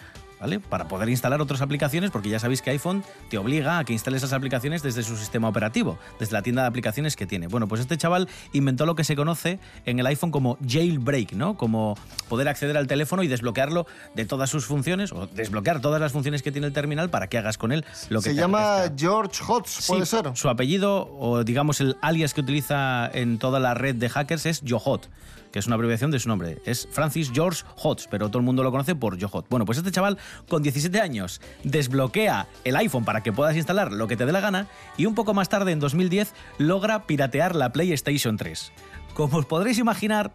¿Vale? 0.42 0.60
Para 0.60 0.88
poder 0.88 1.08
instalar 1.08 1.40
otras 1.40 1.62
aplicaciones, 1.62 2.12
porque 2.12 2.30
ya 2.30 2.40
sabéis 2.40 2.62
que 2.62 2.72
iPhone 2.72 3.04
te 3.30 3.38
obliga 3.38 3.78
a 3.78 3.86
que 3.86 3.94
instales 3.94 4.24
esas 4.24 4.34
aplicaciones 4.34 4.82
desde 4.82 5.04
su 5.04 5.16
sistema 5.16 5.48
operativo, 5.48 5.98
desde 6.20 6.34
la 6.34 6.42
tienda 6.42 6.64
de 6.64 6.68
aplicaciones 6.68 7.16
que 7.16 7.26
tiene. 7.26 7.48
Bueno, 7.48 7.68
pues 7.68 7.80
este 7.80 7.98
chaval 7.98 8.28
inventó 8.52 8.86
lo 8.86 8.96
que 8.96 9.04
se 9.04 9.16
conoce 9.16 9.60
en 9.86 10.00
el 10.00 10.06
iPhone 10.08 10.32
como 10.32 10.58
jailbreak, 10.68 11.34
¿no? 11.34 11.56
Como 11.56 11.96
poder 12.28 12.48
acceder 12.48 12.76
al 12.76 12.88
teléfono 12.88 13.24
y 13.24 13.28
desbloquearlo 13.28 13.86
de 14.16 14.26
todas 14.26 14.50
sus 14.50 14.66
funciones, 14.66 15.12
o 15.12 15.28
desbloquear 15.28 15.80
todas 15.80 16.02
las 16.02 16.12
funciones 16.12 16.42
que 16.42 16.52
tiene 16.52 16.68
el 16.68 16.74
terminal 16.74 17.10
para 17.10 17.28
que 17.28 17.38
hagas 17.38 17.58
con 17.58 17.72
él 17.72 17.86
lo 18.10 18.20
que 18.20 18.30
Se 18.30 18.36
te 18.36 18.42
llama 18.42 18.92
George 18.98 19.44
Hotz, 19.48 19.86
¿puede 19.88 20.06
Sí, 20.06 20.18
ser? 20.18 20.32
Su 20.36 20.50
apellido, 20.50 21.08
o 21.20 21.44
digamos 21.44 21.80
el 21.82 21.98
alias 22.02 22.34
que 22.34 22.42
utiliza 22.42 23.10
en 23.14 23.38
toda 23.38 23.60
la 23.60 23.76
red 23.76 23.96
de 23.96 24.10
hackers 24.10 24.46
es 24.48 24.64
Johot, 24.68 25.08
que 25.52 25.60
es 25.60 25.68
una 25.68 25.76
abreviación 25.76 26.12
de 26.12 26.20
su 26.20 26.30
nombre. 26.30 26.62
Es 26.66 26.88
Francis 26.92 27.32
George 27.34 27.64
Hotz, 27.78 28.08
pero 28.10 28.30
todo 28.30 28.40
el 28.40 28.46
mundo 28.46 28.64
lo 28.64 28.72
conoce 28.72 28.96
por 28.96 29.22
Johot. 29.22 29.48
Bueno, 29.50 29.66
pues 29.66 29.78
este 29.78 29.92
chaval 29.92 30.18
con 30.48 30.64
17 30.64 31.00
años 31.00 31.42
desbloquea 31.64 32.48
el 32.64 32.76
iPhone 32.76 33.06
para 33.06 33.22
que 33.22 33.34
puedas 33.34 33.56
instalar 33.56 33.92
lo 33.92 34.08
que 34.08 34.18
te 34.18 34.26
dé 34.26 34.32
la 34.32 34.40
gana 34.40 34.68
y 34.98 35.06
un 35.06 35.16
poco 35.16 35.34
más 35.34 35.50
tarde, 35.50 35.72
en 35.72 35.80
2010, 35.80 36.34
logra 36.58 37.06
piratear 37.06 37.56
la 37.56 37.72
PlayStation 37.72 38.38
3. 38.38 38.72
Como 39.14 39.38
os 39.38 39.46
podréis 39.46 39.78
imaginar, 39.78 40.34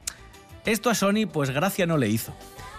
esto 0.65 0.91
a 0.91 0.95
Sony 0.95 1.27
pues 1.33 1.51
gracia 1.51 1.87
no 1.87 1.97
le 1.97 2.09
hizo. 2.09 2.35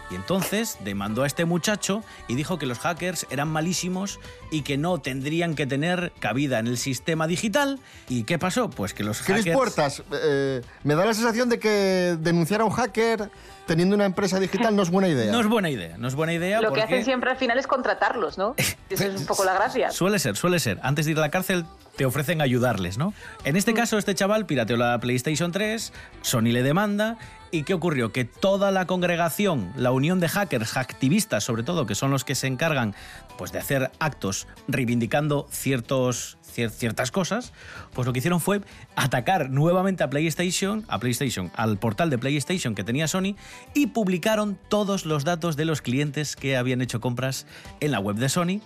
Y 0.09 0.15
entonces 0.15 0.77
demandó 0.83 1.23
a 1.23 1.27
este 1.27 1.45
muchacho 1.45 2.03
y 2.27 2.35
dijo 2.35 2.57
que 2.57 2.65
los 2.65 2.79
hackers 2.79 3.27
eran 3.29 3.49
malísimos 3.49 4.19
y 4.51 4.61
que 4.61 4.77
no 4.77 4.99
tendrían 4.99 5.55
que 5.55 5.67
tener 5.67 6.13
cabida 6.19 6.59
en 6.59 6.67
el 6.67 6.77
sistema 6.77 7.27
digital. 7.27 7.79
¿Y 8.07 8.23
qué 8.23 8.39
pasó? 8.39 8.69
Pues 8.69 8.93
que 8.93 9.03
los 9.03 9.21
hackers... 9.21 9.55
Puertas, 9.55 10.03
eh, 10.11 10.61
me 10.83 10.95
da 10.95 11.05
la 11.05 11.13
sensación 11.13 11.49
de 11.49 11.59
que 11.59 12.17
denunciar 12.19 12.61
a 12.61 12.65
un 12.65 12.71
hacker 12.71 13.29
teniendo 13.67 13.95
una 13.95 14.05
empresa 14.05 14.39
digital 14.39 14.75
no 14.75 14.81
es 14.81 14.89
buena 14.89 15.07
idea. 15.09 15.31
No 15.31 15.39
es 15.39 15.45
buena 15.47 15.69
idea, 15.69 15.97
no 15.97 16.07
es 16.07 16.15
buena 16.15 16.33
idea 16.33 16.61
Lo 16.61 16.73
que 16.73 16.81
hacen 16.81 17.03
siempre 17.05 17.29
al 17.29 17.37
final 17.37 17.59
es 17.59 17.67
contratarlos, 17.67 18.37
¿no? 18.37 18.55
Esa 18.89 19.05
es 19.05 19.19
un 19.19 19.25
poco 19.27 19.43
la 19.45 19.53
gracia. 19.53 19.91
suele 19.91 20.17
ser, 20.19 20.35
suele 20.35 20.59
ser. 20.59 20.79
Antes 20.81 21.05
de 21.05 21.11
ir 21.11 21.17
a 21.17 21.21
la 21.21 21.29
cárcel 21.29 21.65
te 21.97 22.05
ofrecen 22.05 22.41
ayudarles, 22.41 22.97
¿no? 22.97 23.13
En 23.43 23.55
este 23.55 23.73
caso, 23.73 23.97
este 23.97 24.13
chaval 24.15 24.45
pirateó 24.45 24.77
la 24.77 24.99
PlayStation 24.99 25.51
3, 25.51 25.91
Sony 26.21 26.43
le 26.51 26.61
demanda, 26.61 27.17
¿y 27.49 27.63
qué 27.63 27.73
ocurrió? 27.73 28.11
Que 28.11 28.23
toda 28.23 28.69
la 28.71 28.85
congregación, 28.85 29.71
la 29.75 29.91
unión 29.91 30.19
de 30.19 30.29
hackers, 30.29 30.77
activistas 30.77 31.43
sobre 31.43 31.63
todo, 31.63 31.87
que 31.87 31.95
son 31.95 32.11
los 32.11 32.23
que 32.23 32.35
se 32.35 32.45
encargan 32.45 32.93
pues, 33.37 33.51
de 33.51 33.57
hacer 33.59 33.89
actos 33.99 34.47
reivindicando 34.67 35.47
ciertos, 35.49 36.37
cier- 36.55 36.69
ciertas 36.69 37.09
cosas, 37.09 37.51
pues 37.93 38.05
lo 38.05 38.13
que 38.13 38.19
hicieron 38.19 38.39
fue 38.41 38.61
atacar 38.95 39.49
nuevamente 39.49 40.03
a 40.03 40.09
PlayStation, 40.11 40.85
a 40.89 40.99
PlayStation, 40.99 41.51
al 41.55 41.77
portal 41.79 42.11
de 42.11 42.19
PlayStation 42.19 42.75
que 42.75 42.83
tenía 42.83 43.07
Sony, 43.07 43.35
y 43.73 43.87
publicaron 43.87 44.57
todos 44.69 45.05
los 45.05 45.23
datos 45.23 45.55
de 45.55 45.65
los 45.65 45.81
clientes 45.81 46.35
que 46.35 46.57
habían 46.57 46.81
hecho 46.81 46.99
compras 46.99 47.45
en 47.79 47.91
la 47.91 47.99
web 47.99 48.17
de 48.17 48.29
Sony 48.29 48.61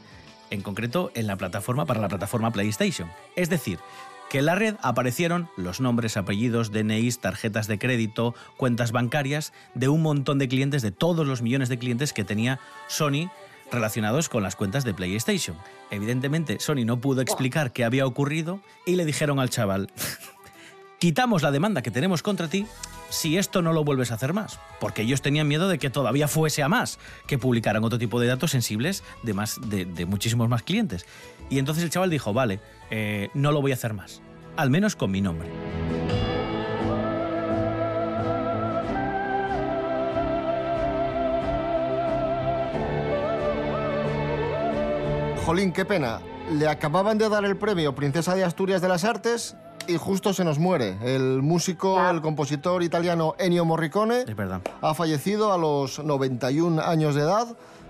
en 0.51 0.61
concreto 0.61 1.11
en 1.15 1.27
la 1.27 1.37
plataforma 1.37 1.85
para 1.85 2.01
la 2.01 2.09
plataforma 2.09 2.51
PlayStation. 2.51 3.09
Es 3.35 3.49
decir, 3.49 3.79
que 4.29 4.39
en 4.39 4.45
la 4.45 4.55
red 4.55 4.75
aparecieron 4.81 5.49
los 5.57 5.81
nombres, 5.81 6.15
apellidos, 6.15 6.71
DNIs, 6.71 7.19
tarjetas 7.19 7.67
de 7.67 7.79
crédito, 7.79 8.35
cuentas 8.57 8.91
bancarias 8.91 9.51
de 9.73 9.89
un 9.89 10.01
montón 10.01 10.39
de 10.39 10.47
clientes, 10.47 10.81
de 10.81 10.91
todos 10.91 11.25
los 11.25 11.41
millones 11.41 11.69
de 11.69 11.79
clientes 11.79 12.13
que 12.13 12.23
tenía 12.23 12.59
Sony 12.87 13.29
relacionados 13.71 14.29
con 14.29 14.43
las 14.43 14.55
cuentas 14.55 14.83
de 14.83 14.93
PlayStation. 14.93 15.57
Evidentemente, 15.89 16.59
Sony 16.59 16.85
no 16.85 16.99
pudo 16.99 17.21
explicar 17.21 17.71
qué 17.71 17.83
había 17.83 18.05
ocurrido 18.05 18.61
y 18.85 18.95
le 18.95 19.05
dijeron 19.05 19.39
al 19.39 19.49
chaval, 19.49 19.89
quitamos 20.99 21.41
la 21.41 21.51
demanda 21.51 21.81
que 21.81 21.91
tenemos 21.91 22.21
contra 22.21 22.47
ti 22.47 22.65
si 23.11 23.37
esto 23.37 23.61
no 23.61 23.73
lo 23.73 23.83
vuelves 23.83 24.09
a 24.11 24.15
hacer 24.15 24.33
más. 24.33 24.59
Porque 24.79 25.03
ellos 25.03 25.21
tenían 25.21 25.47
miedo 25.47 25.67
de 25.67 25.77
que 25.77 25.89
todavía 25.89 26.27
fuese 26.27 26.63
a 26.63 26.69
más, 26.69 26.97
que 27.27 27.37
publicaran 27.37 27.83
otro 27.83 27.99
tipo 27.99 28.19
de 28.19 28.27
datos 28.27 28.51
sensibles 28.51 29.03
de, 29.21 29.33
más, 29.33 29.59
de, 29.69 30.05
muchísimos 30.05 30.49
más 30.49 30.63
clientes. 30.63 31.05
Y 31.49 31.59
entonces 31.59 31.83
el 31.83 31.89
chaval 31.91 32.09
dijo, 32.09 32.33
vale, 32.33 32.59
eh, 32.89 33.29
no 33.33 33.51
lo 33.51 33.61
voy 33.61 33.71
a 33.71 33.75
hacer 33.75 33.93
más. 33.93 34.21
Al 34.55 34.69
menos 34.69 34.95
con 34.95 35.11
mi 35.11 35.21
nombre. 35.21 35.49
Jolín, 45.45 45.73
qué 45.73 45.85
pena. 45.85 46.21
Le 46.51 46.67
acababan 46.67 47.17
de 47.17 47.29
dar 47.29 47.45
el 47.45 47.57
premio 47.57 47.93
Princesa 47.95 48.35
de 48.35 48.43
Asturias 48.43 48.81
de 48.81 48.87
las 48.87 49.03
Artes 49.03 49.55
y 49.87 49.97
justo 49.97 50.33
se 50.33 50.43
nos 50.43 50.59
muere. 50.59 50.97
El 51.03 51.41
músico, 51.41 52.09
el 52.09 52.21
compositor 52.21 52.83
italiano 52.83 53.35
Ennio 53.37 53.65
Morricone 53.65 54.19
Es 54.27 54.35
verdad. 54.35 54.61
ha 54.81 54.93
fallecido 54.93 55.51
a 55.53 55.57
los 55.57 55.99
91 56.03 56.81
años 56.81 57.15
de 57.15 57.21
edad, 57.21 57.47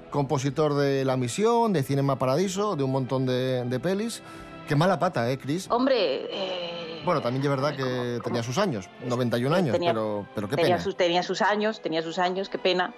compositor 0.09 0.73
de 0.75 1.05
La 1.05 1.17
Misión, 1.17 1.73
de 1.73 1.83
Cinema 1.83 2.17
Paradiso, 2.17 2.75
de 2.75 2.83
un 2.83 2.91
montón 2.91 3.25
de, 3.25 3.63
de 3.65 3.79
pelis. 3.79 4.21
Qué 4.67 4.75
mala 4.75 4.99
pata, 4.99 5.29
¿eh, 5.31 5.37
Chris? 5.37 5.67
Hombre, 5.69 6.25
eh, 6.31 7.01
Bueno, 7.03 7.21
también 7.21 7.43
es 7.43 7.49
verdad 7.49 7.75
que 7.75 8.19
tenía 8.23 8.43
sus 8.43 8.57
años, 8.57 8.89
91 9.05 9.53
años, 9.55 9.73
Tenía- 9.73 9.91
pero, 9.91 10.25
pero 10.35 10.47
qué 10.47 10.55
tenía 10.55 10.75
pena. 10.75 10.83
sus, 10.83 10.95
tenía 10.95 11.23
sus 11.23 11.41
años, 11.41 11.81
tenía 11.81 12.01
sus 12.01 12.17
años, 12.19 12.47
qué 12.49 12.57
pena. 12.57 12.93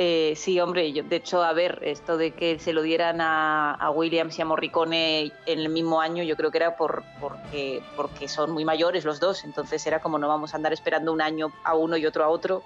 Eh, 0.00 0.34
sí, 0.36 0.60
hombre, 0.60 0.92
yo, 0.92 1.02
de 1.02 1.16
hecho, 1.16 1.42
a 1.42 1.52
ver, 1.52 1.80
esto 1.82 2.16
de 2.16 2.30
que 2.30 2.60
se 2.60 2.72
lo 2.72 2.82
dieran 2.82 3.20
a, 3.20 3.74
a 3.74 3.90
Williams 3.90 4.38
y 4.38 4.42
a 4.42 4.44
Morricone 4.44 5.32
en 5.44 5.58
el 5.58 5.70
mismo 5.70 6.00
año, 6.00 6.22
yo 6.22 6.36
creo 6.36 6.52
que 6.52 6.58
era 6.58 6.76
por, 6.76 7.02
porque, 7.96 8.28
son 8.28 8.52
muy 8.52 8.64
mayores 8.64 9.04
los 9.04 9.18
dos, 9.18 9.42
entonces 9.42 9.84
era 9.88 9.98
como 10.00 10.16
no 10.20 10.28
vamos 10.28 10.54
a 10.54 10.56
andar 10.56 10.72
esperando 10.72 11.12
un 11.12 11.20
año 11.20 11.52
a 11.64 11.74
uno 11.74 11.96
y 11.96 12.06
otro 12.06 12.22
a 12.22 12.28
otro, 12.28 12.62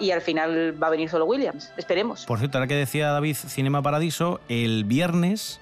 y 0.00 0.10
al 0.10 0.20
final 0.20 0.74
va 0.82 0.88
a 0.88 0.90
venir 0.90 1.08
solo 1.08 1.26
Williams, 1.26 1.72
esperemos. 1.76 2.26
Por 2.26 2.40
cierto, 2.40 2.58
ahora 2.58 2.66
que 2.66 2.74
decía 2.74 3.12
David 3.12 3.36
Cinema 3.36 3.80
Paradiso, 3.80 4.40
el 4.48 4.82
viernes 4.82 5.60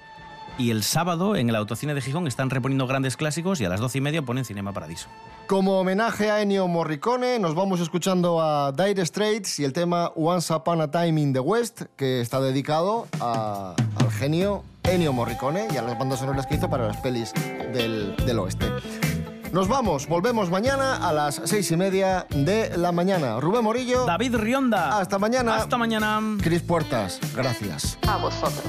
y 0.57 0.71
el 0.71 0.83
sábado 0.83 1.35
en 1.35 1.49
el 1.49 1.55
Autocine 1.55 1.93
de 1.93 2.01
Gijón 2.01 2.27
están 2.27 2.49
reponiendo 2.49 2.87
grandes 2.87 3.15
clásicos 3.17 3.61
y 3.61 3.65
a 3.65 3.69
las 3.69 3.79
doce 3.79 3.99
y 3.99 4.01
media 4.01 4.21
ponen 4.23 4.43
Cinema 4.45 4.73
Paradiso. 4.73 5.07
Como 5.47 5.79
homenaje 5.79 6.31
a 6.31 6.41
Ennio 6.41 6.67
Morricone, 6.67 7.39
nos 7.39 7.55
vamos 7.55 7.79
escuchando 7.79 8.41
a 8.41 8.71
Dire 8.71 9.05
Straits 9.05 9.59
y 9.59 9.63
el 9.65 9.73
tema 9.73 10.11
Once 10.15 10.53
Upon 10.53 10.81
a 10.81 10.89
Time 10.91 11.21
in 11.21 11.33
the 11.33 11.39
West, 11.39 11.83
que 11.95 12.21
está 12.21 12.39
dedicado 12.41 13.07
a- 13.19 13.75
al 13.99 14.11
genio 14.11 14.63
Ennio 14.83 15.13
Morricone 15.13 15.67
y 15.73 15.77
a 15.77 15.81
las 15.81 15.97
bandas 15.97 16.19
sonoras 16.19 16.47
que 16.47 16.55
hizo 16.55 16.69
para 16.69 16.87
las 16.87 16.97
pelis 16.97 17.33
del, 17.73 18.15
del 18.25 18.39
oeste. 18.39 18.65
Nos 19.53 19.67
vamos, 19.69 20.07
volvemos 20.07 20.49
mañana 20.49 21.07
a 21.07 21.13
las 21.13 21.41
seis 21.45 21.71
y 21.71 21.77
media 21.77 22.25
de 22.29 22.77
la 22.77 22.91
mañana. 22.91 23.39
Rubén 23.39 23.63
Morillo. 23.63 24.05
David 24.05 24.35
Rionda. 24.35 24.99
Hasta 24.99 25.17
mañana. 25.19 25.55
Hasta 25.55 25.77
mañana. 25.77 26.19
Cris 26.41 26.61
Puertas, 26.61 27.19
gracias. 27.33 27.97
A 28.07 28.17
vosotros. 28.17 28.63